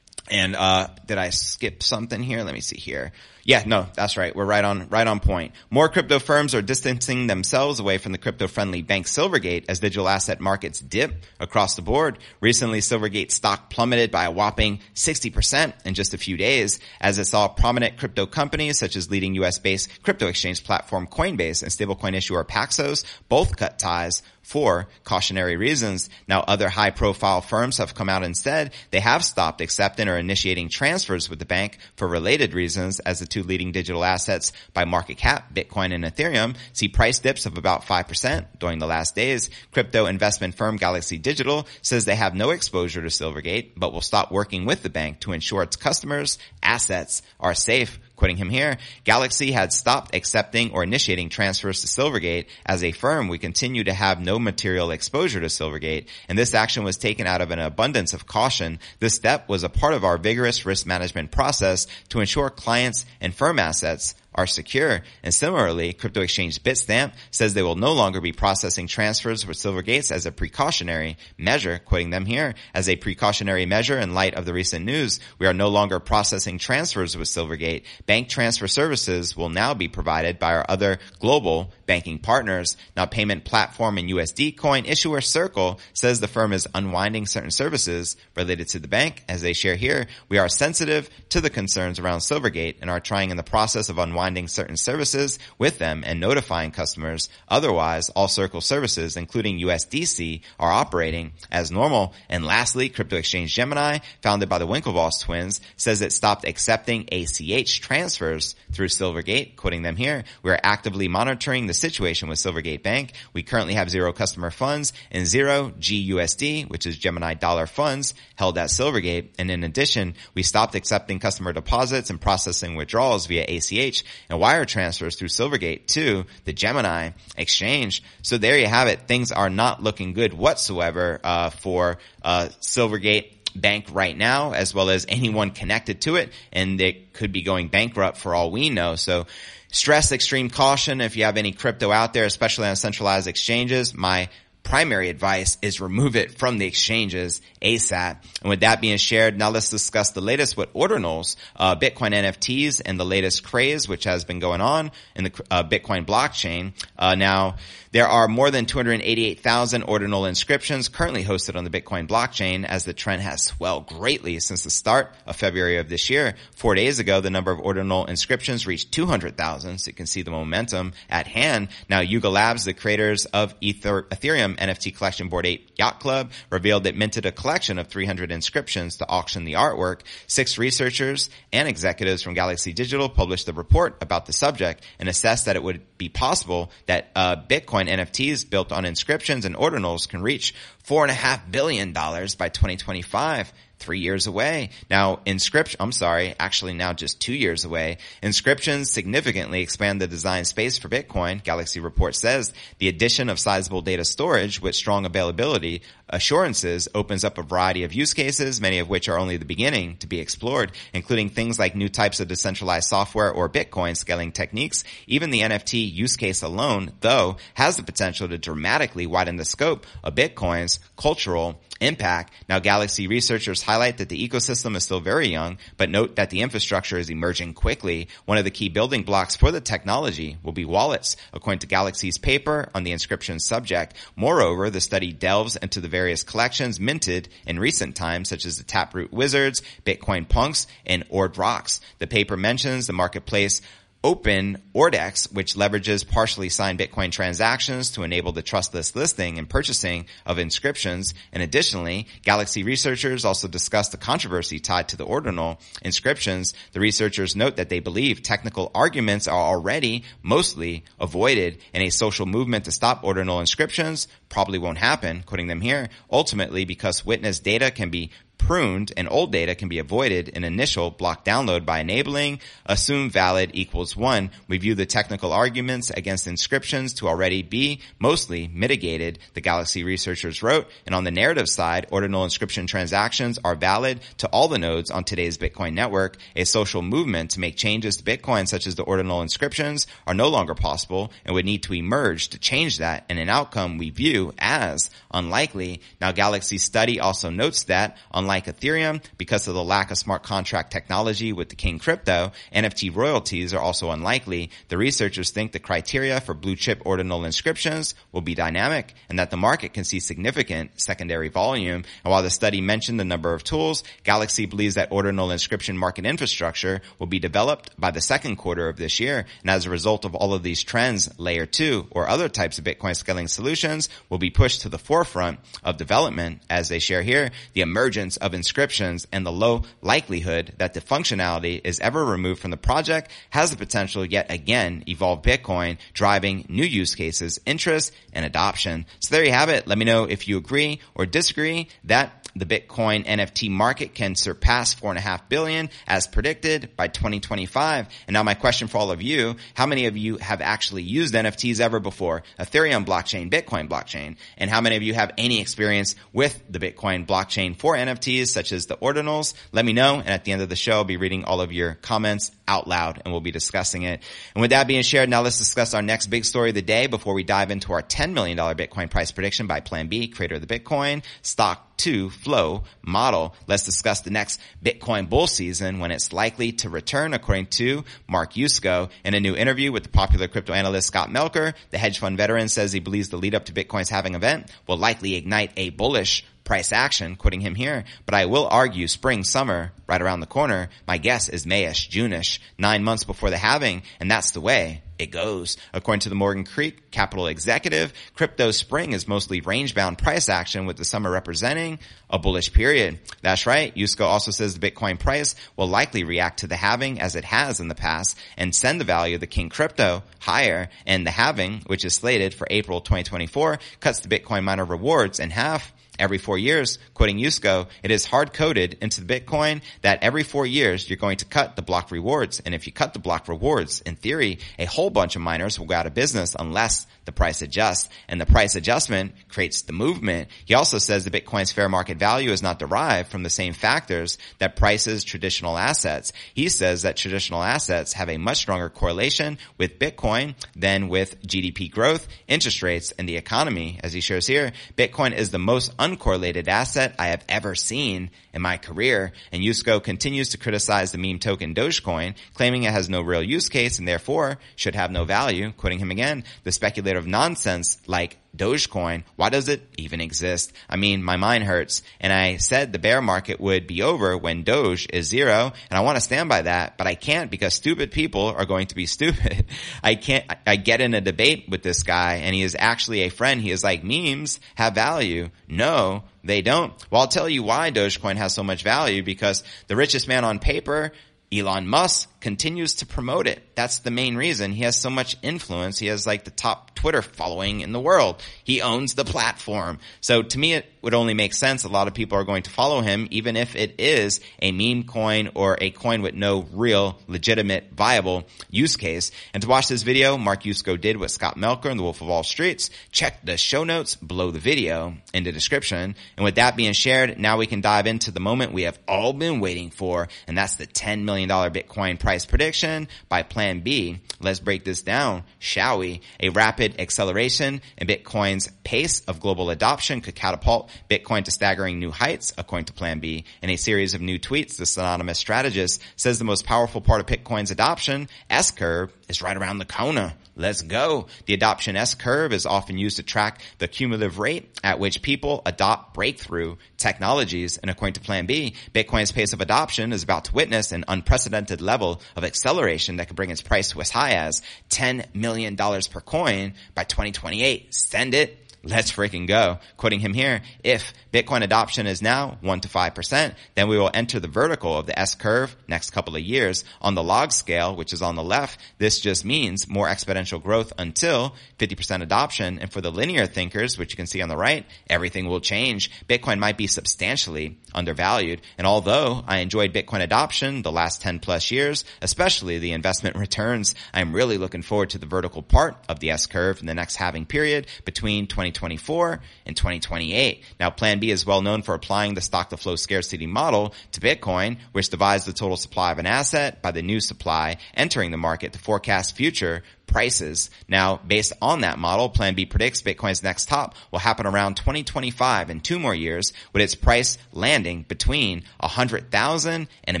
And 0.30 0.54
uh, 0.54 0.88
did 1.06 1.16
I 1.16 1.30
skip 1.30 1.82
something 1.82 2.22
here? 2.22 2.44
Let 2.44 2.52
me 2.52 2.60
see 2.60 2.78
here. 2.78 3.12
Yeah, 3.44 3.62
no, 3.66 3.86
that's 3.94 4.16
right. 4.16 4.34
We're 4.34 4.44
right 4.44 4.64
on, 4.64 4.88
right 4.88 5.06
on 5.06 5.20
point. 5.20 5.54
More 5.70 5.88
crypto 5.88 6.18
firms 6.18 6.54
are 6.54 6.62
distancing 6.62 7.26
themselves 7.26 7.80
away 7.80 7.98
from 7.98 8.12
the 8.12 8.18
crypto-friendly 8.18 8.82
bank 8.82 9.06
Silvergate 9.06 9.64
as 9.68 9.80
digital 9.80 10.08
asset 10.08 10.40
markets 10.40 10.80
dip 10.80 11.24
across 11.38 11.74
the 11.74 11.82
board. 11.82 12.18
Recently, 12.40 12.80
Silvergate 12.80 13.30
stock 13.30 13.70
plummeted 13.70 14.10
by 14.10 14.24
a 14.24 14.30
whopping 14.30 14.80
60% 14.94 15.86
in 15.86 15.94
just 15.94 16.14
a 16.14 16.18
few 16.18 16.36
days 16.36 16.80
as 17.00 17.18
it 17.18 17.24
saw 17.24 17.48
prominent 17.48 17.96
crypto 17.98 18.26
companies 18.26 18.78
such 18.78 18.96
as 18.96 19.10
leading 19.10 19.34
US-based 19.34 20.02
crypto 20.02 20.26
exchange 20.28 20.64
platform 20.64 21.06
Coinbase 21.06 21.62
and 21.62 21.72
stablecoin 21.72 22.14
issuer 22.14 22.44
Paxos 22.44 23.04
both 23.28 23.56
cut 23.56 23.78
ties 23.78 24.22
for 24.42 24.88
cautionary 25.04 25.56
reasons. 25.56 26.10
Now 26.26 26.40
other 26.40 26.68
high 26.68 26.90
profile 26.90 27.40
firms 27.40 27.78
have 27.78 27.94
come 27.94 28.08
out 28.08 28.20
said 28.36 28.72
they 28.90 29.00
have 29.00 29.24
stopped 29.24 29.60
accepting 29.60 30.08
or 30.08 30.18
initiating 30.18 30.68
transfers 30.68 31.30
with 31.30 31.38
the 31.38 31.44
bank 31.44 31.78
for 31.96 32.06
related 32.06 32.52
reasons 32.52 33.00
as 33.00 33.20
the 33.20 33.26
two 33.30 33.42
leading 33.42 33.72
digital 33.72 34.04
assets 34.04 34.52
by 34.74 34.84
market 34.84 35.16
cap, 35.16 35.54
Bitcoin 35.54 35.94
and 35.94 36.04
Ethereum, 36.04 36.56
see 36.72 36.88
price 36.88 37.18
dips 37.18 37.46
of 37.46 37.56
about 37.56 37.84
5% 37.84 38.46
during 38.58 38.78
the 38.78 38.86
last 38.86 39.14
days. 39.14 39.50
Crypto 39.72 40.06
investment 40.06 40.54
firm 40.54 40.76
Galaxy 40.76 41.18
Digital 41.18 41.66
says 41.82 42.04
they 42.04 42.16
have 42.16 42.34
no 42.34 42.50
exposure 42.50 43.02
to 43.02 43.08
Silvergate, 43.08 43.72
but 43.76 43.92
will 43.92 44.00
stop 44.00 44.30
working 44.30 44.66
with 44.66 44.82
the 44.82 44.90
bank 44.90 45.20
to 45.20 45.32
ensure 45.32 45.62
its 45.62 45.76
customers' 45.76 46.38
assets 46.62 47.22
are 47.38 47.54
safe 47.54 47.98
quoting 48.20 48.36
him 48.36 48.50
here, 48.50 48.76
Galaxy 49.04 49.50
had 49.50 49.72
stopped 49.72 50.14
accepting 50.14 50.72
or 50.72 50.82
initiating 50.82 51.30
transfers 51.30 51.80
to 51.80 51.86
Silvergate. 51.86 52.48
As 52.66 52.84
a 52.84 52.92
firm, 52.92 53.28
we 53.28 53.38
continue 53.38 53.82
to 53.82 53.94
have 53.94 54.20
no 54.20 54.38
material 54.38 54.90
exposure 54.90 55.40
to 55.40 55.46
Silvergate, 55.46 56.04
and 56.28 56.36
this 56.36 56.52
action 56.52 56.84
was 56.84 56.98
taken 56.98 57.26
out 57.26 57.40
of 57.40 57.50
an 57.50 57.58
abundance 57.58 58.12
of 58.12 58.26
caution. 58.26 58.78
This 58.98 59.14
step 59.14 59.48
was 59.48 59.64
a 59.64 59.70
part 59.70 59.94
of 59.94 60.04
our 60.04 60.18
vigorous 60.18 60.66
risk 60.66 60.86
management 60.86 61.30
process 61.30 61.86
to 62.10 62.20
ensure 62.20 62.50
clients 62.50 63.06
and 63.22 63.34
firm 63.34 63.58
assets 63.58 64.14
are 64.40 64.46
secure. 64.46 65.02
And 65.22 65.34
similarly, 65.34 65.92
crypto 65.92 66.22
exchange 66.22 66.62
Bitstamp 66.62 67.12
says 67.30 67.52
they 67.52 67.62
will 67.62 67.76
no 67.76 67.92
longer 67.92 68.20
be 68.22 68.32
processing 68.32 68.86
transfers 68.86 69.46
with 69.46 69.58
Silvergates 69.58 70.10
as 70.10 70.24
a 70.24 70.32
precautionary 70.32 71.18
measure, 71.36 71.78
quoting 71.84 72.08
them 72.08 72.24
here, 72.24 72.54
as 72.74 72.88
a 72.88 72.96
precautionary 72.96 73.66
measure 73.66 73.98
in 73.98 74.14
light 74.14 74.34
of 74.34 74.46
the 74.46 74.54
recent 74.54 74.86
news, 74.86 75.20
we 75.38 75.46
are 75.46 75.52
no 75.52 75.68
longer 75.68 76.00
processing 76.00 76.58
transfers 76.58 77.16
with 77.16 77.28
Silvergate. 77.28 77.84
Bank 78.06 78.28
transfer 78.30 78.66
services 78.66 79.36
will 79.36 79.50
now 79.50 79.74
be 79.74 79.88
provided 79.88 80.38
by 80.38 80.54
our 80.54 80.64
other 80.68 80.98
global 81.18 81.70
banking 81.86 82.18
partners. 82.18 82.78
Now 82.96 83.04
payment 83.04 83.44
platform 83.44 83.98
and 83.98 84.08
USD 84.08 84.56
coin 84.56 84.86
issuer 84.86 85.20
Circle 85.20 85.80
says 85.92 86.20
the 86.20 86.28
firm 86.28 86.52
is 86.54 86.66
unwinding 86.74 87.26
certain 87.26 87.50
services 87.50 88.16
related 88.34 88.68
to 88.68 88.78
the 88.78 88.88
bank. 88.88 89.22
As 89.28 89.42
they 89.42 89.52
share 89.52 89.76
here, 89.76 90.06
we 90.28 90.38
are 90.38 90.48
sensitive 90.48 91.10
to 91.28 91.40
the 91.42 91.50
concerns 91.50 91.98
around 91.98 92.20
Silvergate 92.20 92.76
and 92.80 92.88
are 92.88 93.00
trying 93.00 93.30
in 93.30 93.36
the 93.36 93.42
process 93.42 93.88
of 93.88 93.98
unwinding 93.98 94.29
certain 94.48 94.76
services 94.76 95.38
with 95.58 95.78
them 95.78 96.02
and 96.06 96.20
notifying 96.20 96.70
customers. 96.70 97.28
Otherwise, 97.48 98.08
all 98.10 98.28
Circle 98.28 98.60
services, 98.60 99.16
including 99.16 99.60
USDC, 99.60 100.42
are 100.58 100.70
operating 100.70 101.32
as 101.50 101.70
normal. 101.70 102.14
And 102.28 102.44
lastly, 102.44 102.88
crypto 102.88 103.16
exchange 103.16 103.54
Gemini, 103.54 103.98
founded 104.22 104.48
by 104.48 104.58
the 104.58 104.66
Winklevoss 104.66 105.22
twins, 105.22 105.60
says 105.76 106.00
it 106.00 106.12
stopped 106.12 106.46
accepting 106.46 107.08
ACH 107.12 107.80
transfers 107.80 108.54
through 108.72 108.88
Silvergate. 108.88 109.56
Quoting 109.56 109.82
them 109.82 109.96
here, 109.96 110.24
we 110.42 110.50
are 110.50 110.60
actively 110.62 111.08
monitoring 111.08 111.66
the 111.66 111.74
situation 111.74 112.28
with 112.28 112.38
Silvergate 112.38 112.82
Bank. 112.82 113.12
We 113.32 113.42
currently 113.42 113.74
have 113.74 113.90
zero 113.90 114.12
customer 114.12 114.50
funds 114.50 114.92
and 115.10 115.26
zero 115.26 115.72
GUSD, 115.78 116.68
which 116.70 116.86
is 116.86 116.96
Gemini 116.96 117.34
dollar 117.34 117.66
funds 117.66 118.14
held 118.36 118.58
at 118.58 118.70
Silvergate. 118.70 119.30
And 119.38 119.50
in 119.50 119.64
addition, 119.64 120.14
we 120.34 120.42
stopped 120.42 120.74
accepting 120.74 121.18
customer 121.18 121.52
deposits 121.52 122.10
and 122.10 122.20
processing 122.20 122.74
withdrawals 122.74 123.26
via 123.26 123.44
ACH 123.44 124.04
and 124.28 124.40
wire 124.40 124.64
transfers 124.64 125.16
through 125.16 125.28
Silvergate 125.28 125.86
to 125.88 126.24
the 126.44 126.52
Gemini 126.52 127.10
exchange. 127.36 128.02
So 128.22 128.38
there 128.38 128.58
you 128.58 128.66
have 128.66 128.88
it. 128.88 129.06
Things 129.06 129.32
are 129.32 129.50
not 129.50 129.82
looking 129.82 130.12
good 130.12 130.34
whatsoever 130.34 131.20
uh, 131.22 131.50
for 131.50 131.98
uh, 132.22 132.48
Silvergate 132.60 133.32
bank 133.54 133.86
right 133.90 134.16
now, 134.16 134.52
as 134.52 134.74
well 134.74 134.90
as 134.90 135.06
anyone 135.08 135.50
connected 135.50 136.02
to 136.02 136.16
it, 136.16 136.32
and 136.52 136.80
it 136.80 137.12
could 137.12 137.32
be 137.32 137.42
going 137.42 137.68
bankrupt 137.68 138.16
for 138.16 138.34
all 138.34 138.50
we 138.50 138.70
know. 138.70 138.96
So 138.96 139.26
stress 139.72 140.12
extreme 140.12 140.50
caution 140.50 141.00
if 141.00 141.16
you 141.16 141.24
have 141.24 141.36
any 141.36 141.52
crypto 141.52 141.90
out 141.90 142.12
there, 142.12 142.24
especially 142.24 142.68
on 142.68 142.76
centralized 142.76 143.26
exchanges. 143.26 143.94
My 143.94 144.28
primary 144.62 145.08
advice 145.08 145.58
is 145.62 145.80
remove 145.80 146.16
it 146.16 146.38
from 146.38 146.58
the 146.58 146.66
exchanges 146.66 147.40
ASAP. 147.62 148.16
And 148.40 148.50
with 148.50 148.60
that 148.60 148.80
being 148.80 148.98
shared, 148.98 149.38
now 149.38 149.50
let's 149.50 149.70
discuss 149.70 150.10
the 150.10 150.20
latest 150.20 150.56
with 150.56 150.72
ordinals, 150.72 151.36
uh, 151.56 151.76
Bitcoin 151.76 152.12
NFTs 152.12 152.80
and 152.84 152.98
the 152.98 153.04
latest 153.04 153.44
craze, 153.44 153.88
which 153.88 154.04
has 154.04 154.24
been 154.24 154.38
going 154.38 154.60
on 154.60 154.90
in 155.14 155.24
the 155.24 155.44
uh, 155.50 155.64
Bitcoin 155.64 156.06
blockchain. 156.06 156.72
Uh, 156.98 157.14
now, 157.14 157.56
there 157.92 158.06
are 158.06 158.28
more 158.28 158.52
than 158.52 158.66
288,000 158.66 159.82
ordinal 159.82 160.24
inscriptions 160.24 160.88
currently 160.88 161.24
hosted 161.24 161.56
on 161.56 161.64
the 161.64 161.70
Bitcoin 161.70 162.06
blockchain 162.06 162.64
as 162.64 162.84
the 162.84 162.92
trend 162.92 163.20
has 163.22 163.42
swelled 163.42 163.88
greatly 163.88 164.38
since 164.38 164.62
the 164.62 164.70
start 164.70 165.12
of 165.26 165.34
February 165.34 165.78
of 165.78 165.88
this 165.88 166.08
year. 166.08 166.36
Four 166.54 166.76
days 166.76 167.00
ago, 167.00 167.20
the 167.20 167.30
number 167.30 167.50
of 167.50 167.58
ordinal 167.58 168.06
inscriptions 168.06 168.64
reached 168.64 168.92
200,000, 168.92 169.78
so 169.78 169.88
you 169.88 169.94
can 169.94 170.06
see 170.06 170.22
the 170.22 170.30
momentum 170.30 170.92
at 171.08 171.26
hand. 171.26 171.68
Now, 171.88 171.98
Yuga 171.98 172.28
Labs, 172.28 172.64
the 172.64 172.74
creators 172.74 173.26
of 173.26 173.54
Ether, 173.60 174.02
Ethereum 174.04 174.49
NFT 174.56 174.96
collection 174.96 175.28
Bored 175.28 175.46
Ape 175.46 175.70
Yacht 175.76 176.00
Club, 176.00 176.30
revealed 176.50 176.86
it 176.86 176.96
minted 176.96 177.26
a 177.26 177.32
collection 177.32 177.78
of 177.78 177.88
300 177.88 178.30
inscriptions 178.32 178.96
to 178.96 179.08
auction 179.08 179.44
the 179.44 179.54
artwork. 179.54 180.00
Six 180.26 180.58
researchers 180.58 181.30
and 181.52 181.68
executives 181.68 182.22
from 182.22 182.34
Galaxy 182.34 182.72
Digital 182.72 183.08
published 183.08 183.48
a 183.48 183.52
report 183.52 183.98
about 184.00 184.26
the 184.26 184.32
subject 184.32 184.84
and 184.98 185.08
assessed 185.08 185.46
that 185.46 185.56
it 185.56 185.62
would 185.62 185.82
be 185.98 186.08
possible 186.08 186.70
that 186.86 187.10
uh, 187.14 187.36
Bitcoin 187.36 187.88
NFTs 187.88 188.48
built 188.48 188.72
on 188.72 188.84
inscriptions 188.84 189.44
and 189.44 189.56
ordinals 189.56 190.08
can 190.08 190.22
reach 190.22 190.54
four 190.82 191.02
and 191.02 191.10
a 191.10 191.14
half 191.14 191.50
billion 191.50 191.92
dollars 191.92 192.34
by 192.34 192.48
2025 192.48 193.52
three 193.80 193.98
years 193.98 194.26
away. 194.26 194.70
Now, 194.88 195.20
inscription, 195.26 195.78
I'm 195.80 195.92
sorry, 195.92 196.34
actually 196.38 196.74
now 196.74 196.92
just 196.92 197.20
two 197.20 197.32
years 197.34 197.64
away. 197.64 197.98
Inscriptions 198.22 198.90
significantly 198.90 199.62
expand 199.62 200.00
the 200.00 200.06
design 200.06 200.44
space 200.44 200.78
for 200.78 200.88
Bitcoin. 200.88 201.42
Galaxy 201.42 201.80
Report 201.80 202.14
says 202.14 202.52
the 202.78 202.88
addition 202.88 203.28
of 203.28 203.40
sizable 203.40 203.82
data 203.82 204.04
storage 204.04 204.60
with 204.60 204.76
strong 204.76 205.06
availability 205.06 205.82
assurances 206.10 206.88
opens 206.94 207.24
up 207.24 207.38
a 207.38 207.42
variety 207.42 207.84
of 207.84 207.92
use 207.92 208.14
cases, 208.14 208.60
many 208.60 208.78
of 208.78 208.88
which 208.88 209.08
are 209.08 209.18
only 209.18 209.36
the 209.36 209.44
beginning 209.44 209.96
to 209.98 210.06
be 210.06 210.20
explored, 210.20 210.72
including 210.92 211.28
things 211.28 211.58
like 211.58 211.74
new 211.74 211.88
types 211.88 212.20
of 212.20 212.28
decentralized 212.28 212.88
software 212.88 213.32
or 213.32 213.48
Bitcoin 213.48 213.96
scaling 213.96 214.32
techniques. 214.32 214.84
Even 215.06 215.30
the 215.30 215.40
NFT 215.40 215.92
use 215.92 216.16
case 216.16 216.42
alone, 216.42 216.92
though, 217.00 217.36
has 217.54 217.76
the 217.76 217.82
potential 217.82 218.28
to 218.28 218.38
dramatically 218.38 219.06
widen 219.06 219.36
the 219.36 219.44
scope 219.44 219.86
of 220.04 220.14
Bitcoin's 220.14 220.80
cultural 220.96 221.60
impact. 221.80 222.32
Now, 222.48 222.58
Galaxy 222.58 223.06
researchers 223.06 223.62
highlight 223.62 223.98
that 223.98 224.08
the 224.08 224.28
ecosystem 224.28 224.76
is 224.76 224.84
still 224.84 225.00
very 225.00 225.28
young, 225.28 225.58
but 225.76 225.90
note 225.90 226.16
that 226.16 226.30
the 226.30 226.42
infrastructure 226.42 226.98
is 226.98 227.10
emerging 227.10 227.54
quickly. 227.54 228.08
One 228.26 228.38
of 228.38 228.44
the 228.44 228.50
key 228.50 228.68
building 228.68 229.02
blocks 229.02 229.34
for 229.36 229.50
the 229.50 229.60
technology 229.60 230.36
will 230.42 230.52
be 230.52 230.64
wallets, 230.64 231.16
according 231.32 231.60
to 231.60 231.66
Galaxy's 231.66 232.18
paper 232.18 232.68
on 232.74 232.84
the 232.84 232.92
inscription 232.92 233.40
subject. 233.40 233.94
Moreover, 234.14 234.70
the 234.70 234.80
study 234.80 235.12
delves 235.12 235.56
into 235.56 235.80
the 235.80 235.88
various 236.00 236.22
collections 236.22 236.80
minted 236.80 237.28
in 237.46 237.58
recent 237.58 237.94
times, 237.94 238.26
such 238.26 238.46
as 238.46 238.56
the 238.56 238.64
Taproot 238.64 239.12
Wizards, 239.12 239.60
Bitcoin 239.84 240.26
Punks, 240.26 240.66
and 240.86 241.04
Ord 241.10 241.36
Rocks. 241.36 241.78
The 241.98 242.06
paper 242.06 242.38
mentions 242.38 242.86
the 242.86 242.94
marketplace 242.94 243.60
Open 244.02 244.62
Ordex, 244.74 245.30
which 245.30 245.56
leverages 245.56 246.08
partially 246.08 246.48
signed 246.48 246.78
Bitcoin 246.78 247.12
transactions 247.12 247.90
to 247.90 248.02
enable 248.02 248.32
the 248.32 248.42
trustless 248.42 248.96
listing 248.96 249.38
and 249.38 249.48
purchasing 249.48 250.06
of 250.24 250.38
inscriptions. 250.38 251.12
And 251.32 251.42
additionally, 251.42 252.06
Galaxy 252.22 252.62
researchers 252.62 253.26
also 253.26 253.46
discussed 253.46 253.92
the 253.92 253.98
controversy 253.98 254.58
tied 254.58 254.88
to 254.88 254.96
the 254.96 255.04
ordinal 255.04 255.60
inscriptions. 255.82 256.54
The 256.72 256.80
researchers 256.80 257.36
note 257.36 257.56
that 257.56 257.68
they 257.68 257.80
believe 257.80 258.22
technical 258.22 258.70
arguments 258.74 259.28
are 259.28 259.38
already 259.38 260.04
mostly 260.22 260.84
avoided 260.98 261.58
in 261.74 261.82
a 261.82 261.90
social 261.90 262.24
movement 262.24 262.64
to 262.64 262.72
stop 262.72 263.04
ordinal 263.04 263.40
inscriptions 263.40 264.08
probably 264.30 264.58
won't 264.58 264.78
happen, 264.78 265.22
quoting 265.26 265.48
them 265.48 265.60
here, 265.60 265.90
ultimately 266.10 266.64
because 266.64 267.04
witness 267.04 267.40
data 267.40 267.70
can 267.70 267.90
be 267.90 268.10
pruned 268.40 268.92
and 268.96 269.06
old 269.10 269.30
data 269.30 269.54
can 269.54 269.68
be 269.68 269.78
avoided 269.78 270.28
in 270.30 270.44
initial 270.44 270.90
block 270.90 271.24
download 271.24 271.66
by 271.66 271.80
enabling 271.80 272.40
assume 272.66 273.10
valid 273.10 273.50
equals 273.52 273.94
one. 273.94 274.30
We 274.48 274.58
view 274.58 274.74
the 274.74 274.86
technical 274.86 275.32
arguments 275.32 275.90
against 275.90 276.26
inscriptions 276.26 276.94
to 276.94 277.08
already 277.08 277.42
be 277.42 277.80
mostly 277.98 278.48
mitigated, 278.48 279.18
the 279.34 279.40
Galaxy 279.40 279.84
researchers 279.84 280.42
wrote. 280.42 280.68
And 280.86 280.94
on 280.94 281.04
the 281.04 281.10
narrative 281.10 281.48
side, 281.48 281.86
ordinal 281.90 282.24
inscription 282.24 282.66
transactions 282.66 283.38
are 283.44 283.54
valid 283.54 284.00
to 284.18 284.28
all 284.28 284.48
the 284.48 284.58
nodes 284.58 284.90
on 284.90 285.04
today's 285.04 285.36
Bitcoin 285.36 285.74
network. 285.74 286.16
A 286.34 286.44
social 286.44 286.82
movement 286.82 287.32
to 287.32 287.40
make 287.40 287.56
changes 287.56 287.96
to 287.98 288.04
Bitcoin, 288.04 288.48
such 288.48 288.66
as 288.66 288.74
the 288.74 288.84
ordinal 288.84 289.22
inscriptions, 289.22 289.86
are 290.06 290.14
no 290.14 290.28
longer 290.28 290.54
possible 290.54 291.12
and 291.24 291.34
would 291.34 291.44
need 291.44 291.62
to 291.64 291.74
emerge 291.74 292.28
to 292.28 292.38
change 292.38 292.78
that 292.78 293.04
and 293.08 293.18
an 293.18 293.28
outcome 293.28 293.76
we 293.76 293.90
view 293.90 294.32
as 294.38 294.90
unlikely. 295.12 295.82
Now, 296.00 296.12
Galaxy's 296.12 296.64
study 296.64 296.98
also 296.98 297.28
notes 297.28 297.64
that, 297.64 297.98
unlike 298.14 298.29
Ethereum, 298.38 299.02
because 299.18 299.48
of 299.48 299.54
the 299.54 299.64
lack 299.64 299.90
of 299.90 299.98
smart 299.98 300.22
contract 300.22 300.72
technology 300.72 301.32
with 301.32 301.48
the 301.48 301.56
King 301.56 301.78
crypto, 301.78 302.32
NFT 302.54 302.94
royalties 302.94 303.52
are 303.52 303.60
also 303.60 303.90
unlikely. 303.90 304.50
The 304.68 304.78
researchers 304.78 305.30
think 305.30 305.52
the 305.52 305.58
criteria 305.58 306.20
for 306.20 306.34
blue 306.34 306.56
chip 306.56 306.82
ordinal 306.84 307.24
inscriptions 307.24 307.94
will 308.12 308.20
be 308.20 308.34
dynamic 308.34 308.94
and 309.08 309.18
that 309.18 309.30
the 309.30 309.36
market 309.36 309.72
can 309.72 309.84
see 309.84 309.98
significant 309.98 310.80
secondary 310.80 311.28
volume. 311.28 311.84
And 312.04 312.10
while 312.10 312.22
the 312.22 312.30
study 312.30 312.60
mentioned 312.60 313.00
the 313.00 313.04
number 313.04 313.34
of 313.34 313.42
tools, 313.42 313.82
Galaxy 314.04 314.46
believes 314.46 314.76
that 314.76 314.92
ordinal 314.92 315.30
inscription 315.30 315.76
market 315.76 316.06
infrastructure 316.06 316.82
will 316.98 317.06
be 317.06 317.18
developed 317.18 317.78
by 317.78 317.90
the 317.90 318.00
second 318.00 318.36
quarter 318.36 318.68
of 318.68 318.76
this 318.76 319.00
year. 319.00 319.26
And 319.42 319.50
as 319.50 319.66
a 319.66 319.70
result 319.70 320.04
of 320.04 320.14
all 320.14 320.34
of 320.34 320.42
these 320.42 320.62
trends, 320.62 321.10
layer 321.18 321.46
two 321.46 321.88
or 321.90 322.08
other 322.08 322.28
types 322.28 322.58
of 322.58 322.64
Bitcoin 322.64 322.94
scaling 322.94 323.28
solutions 323.28 323.88
will 324.08 324.18
be 324.18 324.30
pushed 324.30 324.62
to 324.62 324.68
the 324.68 324.78
forefront 324.78 325.40
of 325.64 325.76
development 325.76 326.42
as 326.48 326.68
they 326.68 326.78
share 326.78 327.02
here 327.02 327.30
the 327.54 327.62
emergence 327.62 328.16
of 328.20 328.34
inscriptions 328.34 329.06
and 329.12 329.24
the 329.24 329.32
low 329.32 329.62
likelihood 329.82 330.54
that 330.58 330.74
the 330.74 330.80
functionality 330.80 331.60
is 331.64 331.80
ever 331.80 332.04
removed 332.04 332.40
from 332.40 332.50
the 332.50 332.56
project 332.56 333.10
has 333.30 333.50
the 333.50 333.56
potential 333.56 334.04
yet 334.04 334.30
again 334.30 334.84
evolve 334.86 335.22
Bitcoin, 335.22 335.78
driving 335.92 336.44
new 336.48 336.64
use 336.64 336.94
cases, 336.94 337.40
interest, 337.46 337.92
and 338.12 338.24
adoption. 338.24 338.86
So 339.00 339.14
there 339.14 339.24
you 339.24 339.32
have 339.32 339.48
it. 339.48 339.66
Let 339.66 339.78
me 339.78 339.84
know 339.84 340.04
if 340.04 340.28
you 340.28 340.36
agree 340.36 340.80
or 340.94 341.06
disagree 341.06 341.68
that 341.84 342.20
the 342.36 342.46
Bitcoin 342.46 343.04
NFT 343.04 343.50
market 343.50 343.94
can 343.94 344.14
surpass 344.14 344.74
four 344.74 344.90
and 344.90 344.98
a 344.98 345.02
half 345.02 345.28
billion 345.28 345.70
as 345.86 346.06
predicted 346.06 346.76
by 346.76 346.88
2025. 346.88 347.88
And 348.06 348.14
now 348.14 348.22
my 348.22 348.34
question 348.34 348.68
for 348.68 348.78
all 348.78 348.90
of 348.90 349.02
you, 349.02 349.36
how 349.54 349.66
many 349.66 349.86
of 349.86 349.96
you 349.96 350.16
have 350.18 350.40
actually 350.40 350.82
used 350.82 351.14
NFTs 351.14 351.60
ever 351.60 351.80
before? 351.80 352.22
Ethereum 352.38 352.84
blockchain, 352.84 353.30
Bitcoin 353.30 353.68
blockchain. 353.68 354.16
And 354.36 354.50
how 354.50 354.60
many 354.60 354.76
of 354.76 354.82
you 354.82 354.94
have 354.94 355.12
any 355.18 355.40
experience 355.40 355.96
with 356.12 356.40
the 356.48 356.58
Bitcoin 356.58 357.06
blockchain 357.06 357.56
for 357.56 357.74
NFTs 357.74 358.09
such 358.24 358.52
as 358.52 358.66
the 358.66 358.76
ordinals? 358.76 359.34
Let 359.52 359.64
me 359.64 359.72
know. 359.72 359.98
And 359.98 360.08
at 360.08 360.24
the 360.24 360.32
end 360.32 360.42
of 360.42 360.48
the 360.48 360.56
show, 360.56 360.72
I'll 360.72 360.84
be 360.84 360.96
reading 360.96 361.24
all 361.24 361.40
of 361.40 361.52
your 361.52 361.74
comments 361.74 362.30
out 362.46 362.66
loud 362.66 363.00
and 363.04 363.12
we'll 363.12 363.20
be 363.20 363.30
discussing 363.30 363.82
it. 363.82 364.02
And 364.34 364.42
with 364.42 364.50
that 364.50 364.66
being 364.66 364.82
shared, 364.82 365.08
now 365.08 365.22
let's 365.22 365.38
discuss 365.38 365.74
our 365.74 365.82
next 365.82 366.08
big 366.08 366.24
story 366.24 366.50
of 366.50 366.54
the 366.54 366.62
day 366.62 366.86
before 366.86 367.14
we 367.14 367.22
dive 367.22 367.50
into 367.50 367.72
our 367.72 367.82
$10 367.82 368.12
million 368.12 368.36
Bitcoin 368.36 368.90
price 368.90 369.12
prediction 369.12 369.46
by 369.46 369.60
Plan 369.60 369.88
B, 369.88 370.08
creator 370.08 370.36
of 370.36 370.46
the 370.46 370.58
Bitcoin 370.58 371.04
stock 371.22 371.70
to 371.78 372.10
flow 372.10 372.64
model. 372.82 373.34
Let's 373.46 373.64
discuss 373.64 374.02
the 374.02 374.10
next 374.10 374.38
Bitcoin 374.62 375.08
bull 375.08 375.26
season 375.26 375.78
when 375.78 375.90
it's 375.90 376.12
likely 376.12 376.52
to 376.52 376.68
return 376.68 377.14
according 377.14 377.46
to 377.46 377.84
Mark 378.06 378.34
Yusko. 378.34 378.90
In 379.02 379.14
a 379.14 379.20
new 379.20 379.34
interview 379.34 379.72
with 379.72 379.84
the 379.84 379.88
popular 379.88 380.28
crypto 380.28 380.52
analyst 380.52 380.88
Scott 380.88 381.08
Melker, 381.08 381.54
the 381.70 381.78
hedge 381.78 381.98
fund 381.98 382.18
veteran 382.18 382.48
says 382.48 382.72
he 382.72 382.80
believes 382.80 383.08
the 383.08 383.16
lead 383.16 383.34
up 383.34 383.46
to 383.46 383.52
Bitcoin's 383.52 383.88
halving 383.88 384.14
event 384.14 384.50
will 384.66 384.76
likely 384.76 385.14
ignite 385.14 385.52
a 385.56 385.70
bullish 385.70 386.24
price 386.50 386.72
action, 386.72 387.14
quoting 387.14 387.40
him 387.40 387.54
here, 387.54 387.84
but 388.06 388.14
I 388.16 388.26
will 388.26 388.48
argue 388.48 388.88
spring, 388.88 389.22
summer, 389.22 389.70
right 389.86 390.02
around 390.02 390.18
the 390.18 390.26
corner. 390.26 390.68
My 390.84 390.98
guess 390.98 391.28
is 391.28 391.46
Mayish, 391.46 391.88
Juneish, 391.88 392.40
nine 392.58 392.82
months 392.82 393.04
before 393.04 393.30
the 393.30 393.38
halving, 393.38 393.84
and 394.00 394.10
that's 394.10 394.32
the 394.32 394.40
way 394.40 394.82
it 394.98 395.12
goes. 395.12 395.56
According 395.72 396.00
to 396.00 396.08
the 396.08 396.16
Morgan 396.16 396.42
Creek 396.42 396.90
Capital 396.90 397.28
Executive, 397.28 397.92
crypto 398.14 398.50
spring 398.50 398.94
is 398.94 399.06
mostly 399.06 399.40
range 399.40 399.76
bound 399.76 399.98
price 399.98 400.28
action 400.28 400.66
with 400.66 400.76
the 400.76 400.84
summer 400.84 401.08
representing 401.08 401.78
a 402.10 402.18
bullish 402.18 402.52
period. 402.52 402.98
That's 403.22 403.46
right. 403.46 403.72
Yusko 403.76 404.04
also 404.04 404.32
says 404.32 404.58
the 404.58 404.70
Bitcoin 404.70 404.98
price 404.98 405.36
will 405.56 405.68
likely 405.68 406.02
react 406.02 406.40
to 406.40 406.48
the 406.48 406.56
halving 406.56 407.00
as 407.00 407.14
it 407.14 407.24
has 407.26 407.60
in 407.60 407.68
the 407.68 407.76
past 407.76 408.18
and 408.36 408.52
send 408.52 408.80
the 408.80 408.84
value 408.84 409.14
of 409.14 409.20
the 409.20 409.28
King 409.28 409.50
crypto 409.50 410.02
higher 410.18 410.68
and 410.84 411.06
the 411.06 411.12
halving, 411.12 411.62
which 411.68 411.84
is 411.84 411.94
slated 411.94 412.34
for 412.34 412.48
April 412.50 412.80
2024, 412.80 413.60
cuts 413.78 414.00
the 414.00 414.08
Bitcoin 414.08 414.42
miner 414.42 414.64
rewards 414.64 415.20
in 415.20 415.30
half 415.30 415.72
every 416.00 416.18
four 416.18 416.38
years, 416.38 416.78
quoting 416.94 417.18
Yusko, 417.18 417.68
it 417.82 417.90
is 417.90 418.04
hard 418.04 418.32
coded 418.32 418.78
into 418.80 419.04
the 419.04 419.20
Bitcoin 419.20 419.62
that 419.82 420.02
every 420.02 420.22
four 420.22 420.46
years 420.46 420.88
you're 420.88 420.96
going 420.96 421.18
to 421.18 421.24
cut 421.24 421.56
the 421.56 421.62
block 421.62 421.90
rewards. 421.90 422.40
And 422.40 422.54
if 422.54 422.66
you 422.66 422.72
cut 422.72 422.92
the 422.92 422.98
block 422.98 423.28
rewards, 423.28 423.80
in 423.82 423.96
theory, 423.96 424.38
a 424.58 424.64
whole 424.64 424.90
bunch 424.90 425.16
of 425.16 425.22
miners 425.22 425.58
will 425.58 425.66
go 425.66 425.74
out 425.74 425.86
of 425.86 425.94
business 425.94 426.34
unless 426.38 426.86
the 427.04 427.12
price 427.12 427.42
adjusts. 427.42 427.88
And 428.08 428.20
the 428.20 428.26
price 428.26 428.54
adjustment 428.54 429.12
creates 429.28 429.62
the 429.62 429.72
movement. 429.72 430.28
He 430.44 430.54
also 430.54 430.78
says 430.78 431.04
the 431.04 431.10
Bitcoin's 431.10 431.52
fair 431.52 431.68
market 431.68 431.98
value 431.98 432.30
is 432.30 432.42
not 432.42 432.58
derived 432.58 433.10
from 433.10 433.22
the 433.22 433.30
same 433.30 433.52
factors 433.52 434.18
that 434.38 434.56
prices 434.56 435.04
traditional 435.04 435.56
assets. 435.56 436.12
He 436.34 436.48
says 436.48 436.82
that 436.82 436.96
traditional 436.96 437.42
assets 437.42 437.94
have 437.94 438.08
a 438.08 438.18
much 438.18 438.38
stronger 438.38 438.68
correlation 438.68 439.38
with 439.58 439.78
Bitcoin 439.78 440.34
than 440.54 440.88
with 440.88 441.20
GDP 441.26 441.70
growth, 441.70 442.06
interest 442.28 442.62
rates, 442.62 442.92
and 442.92 443.08
the 443.08 443.16
economy. 443.16 443.80
As 443.82 443.92
he 443.92 444.00
shows 444.00 444.26
here, 444.26 444.52
Bitcoin 444.76 445.14
is 445.14 445.30
the 445.30 445.38
most 445.38 445.76
uncorrelated 445.78 446.48
asset 446.48 446.94
I 446.98 447.08
have 447.08 447.24
ever 447.28 447.54
seen 447.54 448.10
in 448.32 448.42
my 448.42 448.56
career. 448.56 449.12
And 449.32 449.42
Yusko 449.42 449.82
continues 449.82 450.30
to 450.30 450.38
criticize 450.38 450.92
the 450.92 450.98
meme 450.98 451.18
token 451.18 451.54
Dogecoin, 451.54 452.14
claiming 452.34 452.64
it 452.64 452.72
has 452.72 452.88
no 452.88 453.00
real 453.00 453.22
use 453.22 453.48
case 453.48 453.78
and 453.78 453.88
therefore 453.88 454.38
should 454.56 454.74
have 454.74 454.90
no 454.90 455.04
value. 455.04 455.52
Quoting 455.52 455.78
him 455.78 455.90
again, 455.90 456.24
the 456.44 456.52
speculative 456.52 456.89
nonsense 457.06 457.78
like 457.86 458.18
Dogecoin, 458.36 459.04
why 459.16 459.28
does 459.28 459.48
it 459.48 459.62
even 459.76 460.00
exist? 460.00 460.52
I 460.68 460.76
mean, 460.76 461.02
my 461.02 461.16
mind 461.16 461.44
hurts. 461.44 461.82
And 462.00 462.12
I 462.12 462.36
said 462.36 462.72
the 462.72 462.78
bear 462.78 463.02
market 463.02 463.40
would 463.40 463.66
be 463.66 463.82
over 463.82 464.16
when 464.16 464.44
Doge 464.44 464.86
is 464.92 465.08
zero. 465.08 465.52
And 465.70 465.76
I 465.76 465.80
want 465.80 465.96
to 465.96 466.00
stand 466.00 466.28
by 466.28 466.42
that, 466.42 466.78
but 466.78 466.86
I 466.86 466.94
can't 466.94 467.30
because 467.30 467.54
stupid 467.54 467.90
people 467.90 468.26
are 468.26 468.46
going 468.46 468.68
to 468.68 468.74
be 468.74 468.86
stupid. 468.98 469.46
I 469.82 469.94
can't, 469.94 470.24
I 470.46 470.56
get 470.56 470.80
in 470.80 470.94
a 470.94 471.00
debate 471.00 471.46
with 471.48 471.62
this 471.62 471.82
guy 471.82 472.16
and 472.16 472.34
he 472.34 472.42
is 472.42 472.56
actually 472.58 473.02
a 473.02 473.10
friend. 473.10 473.40
He 473.40 473.50
is 473.50 473.64
like, 473.64 473.82
memes 473.82 474.40
have 474.54 474.74
value. 474.74 475.30
No, 475.48 476.04
they 476.22 476.42
don't. 476.42 476.72
Well, 476.90 477.02
I'll 477.02 477.08
tell 477.08 477.28
you 477.28 477.42
why 477.42 477.70
Dogecoin 477.70 478.16
has 478.16 478.34
so 478.34 478.42
much 478.42 478.62
value 478.62 479.02
because 479.02 479.42
the 479.66 479.76
richest 479.76 480.08
man 480.08 480.24
on 480.24 480.38
paper 480.38 480.92
Elon 481.32 481.68
Musk 481.68 482.09
continues 482.20 482.74
to 482.76 482.86
promote 482.86 483.26
it. 483.26 483.42
That's 483.54 483.80
the 483.80 483.90
main 483.90 484.16
reason. 484.16 484.52
He 484.52 484.64
has 484.64 484.76
so 484.76 484.90
much 484.90 485.16
influence. 485.22 485.78
He 485.78 485.86
has 485.86 486.06
like 486.06 486.24
the 486.24 486.30
top 486.30 486.74
Twitter 486.74 487.02
following 487.02 487.60
in 487.60 487.72
the 487.72 487.80
world. 487.80 488.22
He 488.44 488.62
owns 488.62 488.94
the 488.94 489.04
platform. 489.04 489.78
So 490.00 490.22
to 490.22 490.38
me, 490.38 490.54
it 490.54 490.66
would 490.82 490.94
only 490.94 491.14
make 491.14 491.34
sense. 491.34 491.64
A 491.64 491.68
lot 491.68 491.88
of 491.88 491.94
people 491.94 492.16
are 492.18 492.24
going 492.24 492.42
to 492.44 492.50
follow 492.50 492.80
him, 492.80 493.06
even 493.10 493.36
if 493.36 493.56
it 493.56 493.74
is 493.78 494.20
a 494.40 494.52
meme 494.52 494.84
coin 494.84 495.30
or 495.34 495.58
a 495.60 495.70
coin 495.70 496.02
with 496.02 496.14
no 496.14 496.46
real 496.52 496.98
legitimate 497.06 497.72
viable 497.72 498.24
use 498.50 498.76
case. 498.76 499.10
And 499.34 499.42
to 499.42 499.48
watch 499.48 499.68
this 499.68 499.82
video, 499.82 500.16
Mark 500.16 500.44
Yusko 500.44 500.80
did 500.80 500.98
what 500.98 501.10
Scott 501.10 501.36
Melker 501.36 501.70
and 501.70 501.78
the 501.78 501.84
Wolf 501.84 502.00
of 502.00 502.08
All 502.08 502.22
Streets. 502.22 502.70
Check 502.92 503.24
the 503.24 503.36
show 503.36 503.64
notes 503.64 503.94
below 503.94 504.30
the 504.30 504.38
video 504.38 504.94
in 505.12 505.24
the 505.24 505.32
description. 505.32 505.94
And 506.16 506.24
with 506.24 506.36
that 506.36 506.56
being 506.56 506.72
shared, 506.72 507.18
now 507.18 507.36
we 507.36 507.46
can 507.46 507.60
dive 507.60 507.86
into 507.86 508.10
the 508.10 508.20
moment 508.20 508.52
we 508.52 508.62
have 508.62 508.78
all 508.88 509.12
been 509.12 509.40
waiting 509.40 509.70
for, 509.70 510.08
and 510.26 510.36
that's 510.36 510.56
the 510.56 510.66
$10 510.66 511.04
million 511.04 511.28
Bitcoin 511.28 511.98
price 511.98 512.09
prediction 512.18 512.88
by 513.08 513.22
Plan 513.22 513.60
B. 513.60 514.00
Let's 514.20 514.40
break 514.40 514.64
this 514.64 514.82
down, 514.82 515.24
shall 515.38 515.78
we? 515.78 516.00
A 516.20 516.28
rapid 516.30 516.80
acceleration 516.80 517.62
in 517.78 517.86
Bitcoin's 517.86 518.50
pace 518.64 519.00
of 519.02 519.20
global 519.20 519.50
adoption 519.50 520.00
could 520.00 520.14
catapult 520.14 520.70
Bitcoin 520.88 521.24
to 521.24 521.30
staggering 521.30 521.78
new 521.78 521.90
heights, 521.90 522.32
according 522.36 522.66
to 522.66 522.72
Plan 522.72 523.00
B. 523.00 523.24
In 523.42 523.50
a 523.50 523.56
series 523.56 523.94
of 523.94 524.00
new 524.00 524.18
tweets, 524.18 524.56
this 524.56 524.76
anonymous 524.76 525.18
strategist 525.18 525.82
says 525.96 526.18
the 526.18 526.24
most 526.24 526.44
powerful 526.44 526.80
part 526.80 527.00
of 527.00 527.06
Bitcoin's 527.06 527.50
adoption, 527.50 528.08
S-curve, 528.28 528.92
is 529.08 529.22
right 529.22 529.36
around 529.36 529.58
the 529.58 529.64
corner. 529.64 530.14
Let's 530.40 530.62
go. 530.62 531.06
The 531.26 531.34
adoption 531.34 531.76
S 531.76 531.94
curve 531.94 532.32
is 532.32 532.46
often 532.46 532.78
used 532.78 532.96
to 532.96 533.02
track 533.02 533.42
the 533.58 533.68
cumulative 533.68 534.18
rate 534.18 534.58
at 534.64 534.78
which 534.78 535.02
people 535.02 535.42
adopt 535.44 535.92
breakthrough 535.92 536.56
technologies. 536.78 537.58
And 537.58 537.70
according 537.70 537.94
to 537.94 538.00
Plan 538.00 538.24
B, 538.24 538.54
Bitcoin's 538.74 539.12
pace 539.12 539.34
of 539.34 539.42
adoption 539.42 539.92
is 539.92 540.02
about 540.02 540.24
to 540.24 540.34
witness 540.34 540.72
an 540.72 540.86
unprecedented 540.88 541.60
level 541.60 542.00
of 542.16 542.24
acceleration 542.24 542.96
that 542.96 543.08
could 543.08 543.16
bring 543.16 543.30
its 543.30 543.42
price 543.42 543.70
to 543.72 543.82
as 543.82 543.90
high 543.90 544.12
as 544.12 544.40
$10 544.70 545.14
million 545.14 545.56
per 545.56 546.00
coin 546.00 546.54
by 546.74 546.84
2028. 546.84 547.74
Send 547.74 548.14
it 548.14 548.38
let's 548.62 548.92
freaking 548.92 549.26
go. 549.26 549.58
Quoting 549.76 550.00
him 550.00 550.14
here, 550.14 550.42
if 550.62 550.92
Bitcoin 551.12 551.42
adoption 551.42 551.86
is 551.86 552.02
now 552.02 552.38
1 552.40 552.60
to 552.60 552.68
5%, 552.68 553.34
then 553.54 553.68
we 553.68 553.78
will 553.78 553.90
enter 553.92 554.20
the 554.20 554.28
vertical 554.28 554.76
of 554.76 554.86
the 554.86 554.98
S 554.98 555.14
curve 555.14 555.56
next 555.66 555.90
couple 555.90 556.16
of 556.16 556.22
years. 556.22 556.64
On 556.80 556.94
the 556.94 557.02
log 557.02 557.32
scale, 557.32 557.74
which 557.74 557.92
is 557.92 558.02
on 558.02 558.16
the 558.16 558.22
left, 558.22 558.60
this 558.78 559.00
just 559.00 559.24
means 559.24 559.68
more 559.68 559.88
exponential 559.88 560.42
growth 560.42 560.72
until 560.78 561.34
50% 561.58 562.02
adoption. 562.02 562.58
And 562.58 562.72
for 562.72 562.80
the 562.80 562.92
linear 562.92 563.26
thinkers, 563.26 563.78
which 563.78 563.92
you 563.92 563.96
can 563.96 564.06
see 564.06 564.22
on 564.22 564.28
the 564.28 564.36
right, 564.36 564.66
everything 564.88 565.26
will 565.26 565.40
change. 565.40 565.90
Bitcoin 566.06 566.38
might 566.38 566.58
be 566.58 566.66
substantially 566.66 567.58
undervalued. 567.74 568.40
And 568.58 568.66
although 568.66 569.24
I 569.26 569.38
enjoyed 569.38 569.72
Bitcoin 569.72 570.00
adoption 570.02 570.62
the 570.62 570.72
last 570.72 571.00
10 571.02 571.20
plus 571.20 571.50
years, 571.50 571.84
especially 572.02 572.58
the 572.58 572.72
investment 572.72 573.16
returns, 573.30 573.74
I'm 573.92 574.12
really 574.12 574.38
looking 574.38 574.62
forward 574.62 574.90
to 574.90 574.98
the 574.98 575.06
vertical 575.06 575.42
part 575.42 575.76
of 575.88 576.00
the 576.00 576.10
S 576.10 576.26
curve 576.26 576.60
in 576.60 576.66
the 576.66 576.74
next 576.74 576.96
halving 576.96 577.26
period 577.26 577.66
between 577.84 578.26
2024 578.52 579.20
and 579.46 579.56
2028. 579.56 580.44
Now 580.58 580.70
plan 580.70 580.98
B 580.98 581.10
is 581.10 581.26
well 581.26 581.42
known 581.42 581.62
for 581.62 581.74
applying 581.74 582.14
the 582.14 582.20
stock 582.20 582.50
to 582.50 582.56
flow 582.56 582.76
scarcity 582.76 583.26
model 583.26 583.74
to 583.92 584.00
Bitcoin, 584.00 584.58
which 584.72 584.90
divides 584.90 585.24
the 585.24 585.32
total 585.32 585.56
supply 585.56 585.92
of 585.92 585.98
an 585.98 586.06
asset 586.06 586.62
by 586.62 586.70
the 586.70 586.82
new 586.82 587.00
supply 587.00 587.58
entering 587.74 588.10
the 588.10 588.16
market 588.16 588.52
to 588.52 588.58
forecast 588.58 589.16
future 589.16 589.62
prices. 589.90 590.50
Now, 590.68 591.00
based 591.04 591.32
on 591.42 591.62
that 591.62 591.78
model, 591.78 592.08
Plan 592.08 592.34
B 592.34 592.46
predicts 592.46 592.80
Bitcoin's 592.80 593.22
next 593.22 593.48
top 593.48 593.74
will 593.90 593.98
happen 593.98 594.26
around 594.26 594.56
2025 594.56 595.50
in 595.50 595.60
two 595.60 595.78
more 595.78 595.94
years 595.94 596.32
with 596.52 596.62
its 596.62 596.74
price 596.74 597.18
landing 597.32 597.84
between 597.88 598.44
hundred 598.62 599.10
thousand 599.10 599.68
and 599.84 599.96
a 599.96 600.00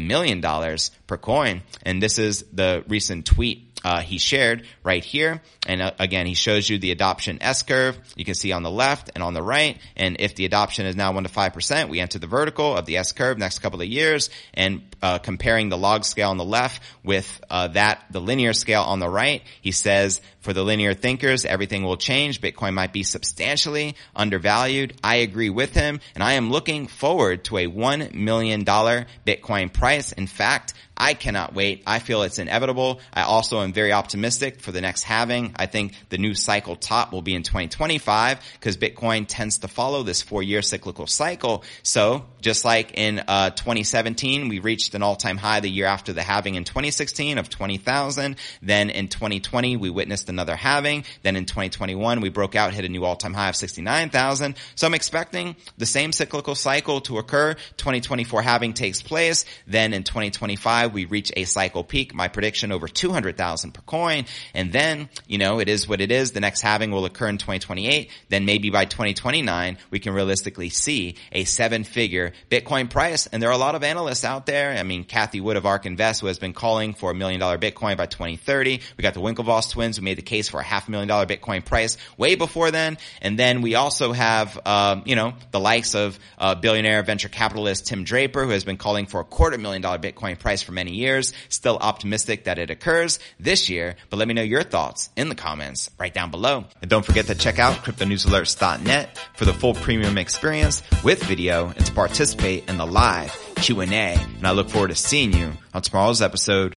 million 0.00 0.40
dollars 0.40 0.92
per 1.06 1.16
coin. 1.16 1.62
And 1.82 2.00
this 2.00 2.18
is 2.18 2.44
the 2.52 2.84
recent 2.86 3.26
tweet 3.26 3.69
uh, 3.84 4.00
he 4.00 4.18
shared 4.18 4.66
right 4.82 5.04
here. 5.04 5.42
And 5.66 5.82
uh, 5.82 5.92
again, 5.98 6.26
he 6.26 6.34
shows 6.34 6.68
you 6.68 6.78
the 6.78 6.90
adoption 6.90 7.38
S 7.40 7.62
curve. 7.62 7.98
You 8.16 8.24
can 8.24 8.34
see 8.34 8.52
on 8.52 8.62
the 8.62 8.70
left 8.70 9.10
and 9.14 9.22
on 9.22 9.34
the 9.34 9.42
right. 9.42 9.78
And 9.96 10.16
if 10.20 10.34
the 10.34 10.44
adoption 10.44 10.86
is 10.86 10.96
now 10.96 11.12
one 11.12 11.24
to 11.24 11.28
five 11.28 11.52
percent, 11.52 11.90
we 11.90 12.00
enter 12.00 12.18
the 12.18 12.26
vertical 12.26 12.76
of 12.76 12.86
the 12.86 12.96
S 12.96 13.12
curve 13.12 13.38
next 13.38 13.60
couple 13.60 13.80
of 13.80 13.86
years. 13.86 14.30
And 14.54 14.82
uh, 15.02 15.18
comparing 15.18 15.68
the 15.68 15.78
log 15.78 16.04
scale 16.04 16.30
on 16.30 16.36
the 16.36 16.44
left 16.44 16.82
with 17.04 17.40
uh, 17.50 17.68
that 17.68 18.04
the 18.10 18.20
linear 18.20 18.52
scale 18.52 18.82
on 18.82 18.98
the 18.98 19.08
right, 19.08 19.42
he 19.60 19.72
says 19.72 20.20
for 20.40 20.52
the 20.52 20.64
linear 20.64 20.94
thinkers, 20.94 21.44
everything 21.44 21.84
will 21.84 21.96
change. 21.96 22.40
Bitcoin 22.40 22.74
might 22.74 22.92
be 22.92 23.02
substantially 23.02 23.94
undervalued. 24.16 24.94
I 25.04 25.16
agree 25.16 25.50
with 25.50 25.74
him, 25.74 26.00
and 26.14 26.24
I 26.24 26.32
am 26.32 26.50
looking 26.50 26.86
forward 26.86 27.44
to 27.44 27.58
a 27.58 27.66
one 27.66 28.10
million 28.14 28.64
dollar 28.64 29.06
Bitcoin 29.26 29.72
price. 29.72 30.12
In 30.12 30.26
fact, 30.26 30.74
I 31.00 31.14
cannot 31.14 31.54
wait. 31.54 31.82
I 31.86 31.98
feel 31.98 32.22
it's 32.22 32.38
inevitable. 32.38 33.00
I 33.12 33.22
also 33.22 33.60
am 33.60 33.72
very 33.72 33.90
optimistic 33.90 34.60
for 34.60 34.70
the 34.70 34.82
next 34.82 35.02
halving. 35.02 35.54
I 35.56 35.64
think 35.64 35.94
the 36.10 36.18
new 36.18 36.34
cycle 36.34 36.76
top 36.76 37.10
will 37.10 37.22
be 37.22 37.34
in 37.34 37.42
2025 37.42 38.38
because 38.52 38.76
Bitcoin 38.76 39.24
tends 39.26 39.58
to 39.58 39.68
follow 39.68 40.02
this 40.02 40.20
four 40.20 40.42
year 40.42 40.60
cyclical 40.60 41.06
cycle. 41.06 41.64
So 41.82 42.26
just 42.42 42.66
like 42.66 42.98
in 42.98 43.22
uh, 43.26 43.48
2017, 43.48 44.48
we 44.48 44.58
reached 44.58 44.94
an 44.94 45.02
all 45.02 45.16
time 45.16 45.38
high 45.38 45.60
the 45.60 45.70
year 45.70 45.86
after 45.86 46.12
the 46.12 46.22
halving 46.22 46.56
in 46.56 46.64
2016 46.64 47.38
of 47.38 47.48
20,000. 47.48 48.36
Then 48.60 48.90
in 48.90 49.08
2020, 49.08 49.78
we 49.78 49.88
witnessed 49.88 50.28
another 50.28 50.54
halving. 50.54 51.04
Then 51.22 51.34
in 51.34 51.46
2021, 51.46 52.20
we 52.20 52.28
broke 52.28 52.56
out, 52.56 52.74
hit 52.74 52.84
a 52.84 52.90
new 52.90 53.06
all 53.06 53.16
time 53.16 53.32
high 53.32 53.48
of 53.48 53.56
69,000. 53.56 54.54
So 54.74 54.86
I'm 54.86 54.94
expecting 54.94 55.56
the 55.78 55.86
same 55.86 56.12
cyclical 56.12 56.54
cycle 56.54 57.00
to 57.02 57.16
occur. 57.16 57.54
2024 57.78 58.42
halving 58.42 58.74
takes 58.74 59.00
place. 59.00 59.46
Then 59.66 59.94
in 59.94 60.04
2025, 60.04 60.89
we 60.92 61.04
reach 61.04 61.32
a 61.36 61.44
cycle 61.44 61.84
peak. 61.84 62.14
My 62.14 62.28
prediction 62.28 62.72
over 62.72 62.88
200,000 62.88 63.72
per 63.72 63.82
coin. 63.82 64.24
And 64.54 64.72
then, 64.72 65.08
you 65.26 65.38
know, 65.38 65.60
it 65.60 65.68
is 65.68 65.88
what 65.88 66.00
it 66.00 66.10
is. 66.12 66.32
The 66.32 66.40
next 66.40 66.60
halving 66.60 66.90
will 66.90 67.04
occur 67.04 67.28
in 67.28 67.38
2028. 67.38 68.10
Then 68.28 68.44
maybe 68.44 68.70
by 68.70 68.84
2029, 68.84 69.78
we 69.90 69.98
can 69.98 70.12
realistically 70.12 70.68
see 70.68 71.16
a 71.32 71.44
seven 71.44 71.84
figure 71.84 72.32
Bitcoin 72.50 72.90
price. 72.90 73.26
And 73.26 73.42
there 73.42 73.50
are 73.50 73.54
a 73.54 73.58
lot 73.58 73.74
of 73.74 73.82
analysts 73.82 74.24
out 74.24 74.46
there. 74.46 74.72
I 74.72 74.82
mean, 74.82 75.04
Cathie 75.04 75.40
Wood 75.40 75.56
of 75.56 75.66
ARK 75.66 75.86
Invest, 75.86 76.20
who 76.20 76.26
has 76.26 76.38
been 76.38 76.52
calling 76.52 76.94
for 76.94 77.10
a 77.10 77.14
million 77.14 77.40
dollar 77.40 77.58
Bitcoin 77.58 77.96
by 77.96 78.06
2030. 78.06 78.80
We 78.96 79.02
got 79.02 79.14
the 79.14 79.20
Winklevoss 79.20 79.70
twins 79.70 79.96
who 79.96 80.02
made 80.02 80.18
the 80.18 80.22
case 80.22 80.48
for 80.48 80.60
a 80.60 80.64
half 80.64 80.88
million 80.88 81.08
dollar 81.08 81.26
Bitcoin 81.26 81.64
price 81.64 81.96
way 82.16 82.34
before 82.34 82.70
then. 82.70 82.98
And 83.22 83.38
then 83.38 83.62
we 83.62 83.74
also 83.74 84.12
have, 84.12 84.58
uh, 84.64 85.00
you 85.04 85.16
know, 85.16 85.34
the 85.50 85.60
likes 85.60 85.94
of 85.94 86.18
uh, 86.38 86.54
billionaire 86.54 87.02
venture 87.02 87.28
capitalist 87.28 87.86
Tim 87.86 88.04
Draper, 88.04 88.44
who 88.44 88.50
has 88.50 88.64
been 88.64 88.76
calling 88.76 89.06
for 89.06 89.20
a 89.20 89.24
quarter 89.24 89.58
million 89.58 89.82
dollar 89.82 89.98
Bitcoin 89.98 90.38
price 90.38 90.62
for 90.62 90.72
many 90.80 90.92
years. 90.92 91.34
Still 91.50 91.76
optimistic 91.76 92.44
that 92.44 92.58
it 92.58 92.70
occurs 92.70 93.18
this 93.38 93.68
year, 93.68 93.96
but 94.08 94.16
let 94.16 94.26
me 94.28 94.34
know 94.34 94.42
your 94.54 94.62
thoughts 94.62 95.10
in 95.14 95.28
the 95.28 95.34
comments 95.34 95.90
right 95.98 96.14
down 96.14 96.30
below. 96.30 96.64
And 96.80 96.90
don't 96.90 97.04
forget 97.04 97.26
to 97.26 97.34
check 97.34 97.58
out 97.58 97.84
cryptonewsalerts.net 97.84 99.18
for 99.36 99.44
the 99.44 99.52
full 99.52 99.74
premium 99.74 100.16
experience 100.16 100.82
with 101.04 101.22
video 101.22 101.68
and 101.68 101.84
to 101.84 101.92
participate 101.92 102.68
in 102.70 102.78
the 102.78 102.86
live 102.86 103.36
Q&A. 103.56 103.84
And 103.92 104.46
I 104.46 104.52
look 104.52 104.70
forward 104.70 104.88
to 104.88 104.94
seeing 104.96 105.34
you 105.34 105.52
on 105.74 105.82
tomorrow's 105.82 106.22
episode 106.22 106.72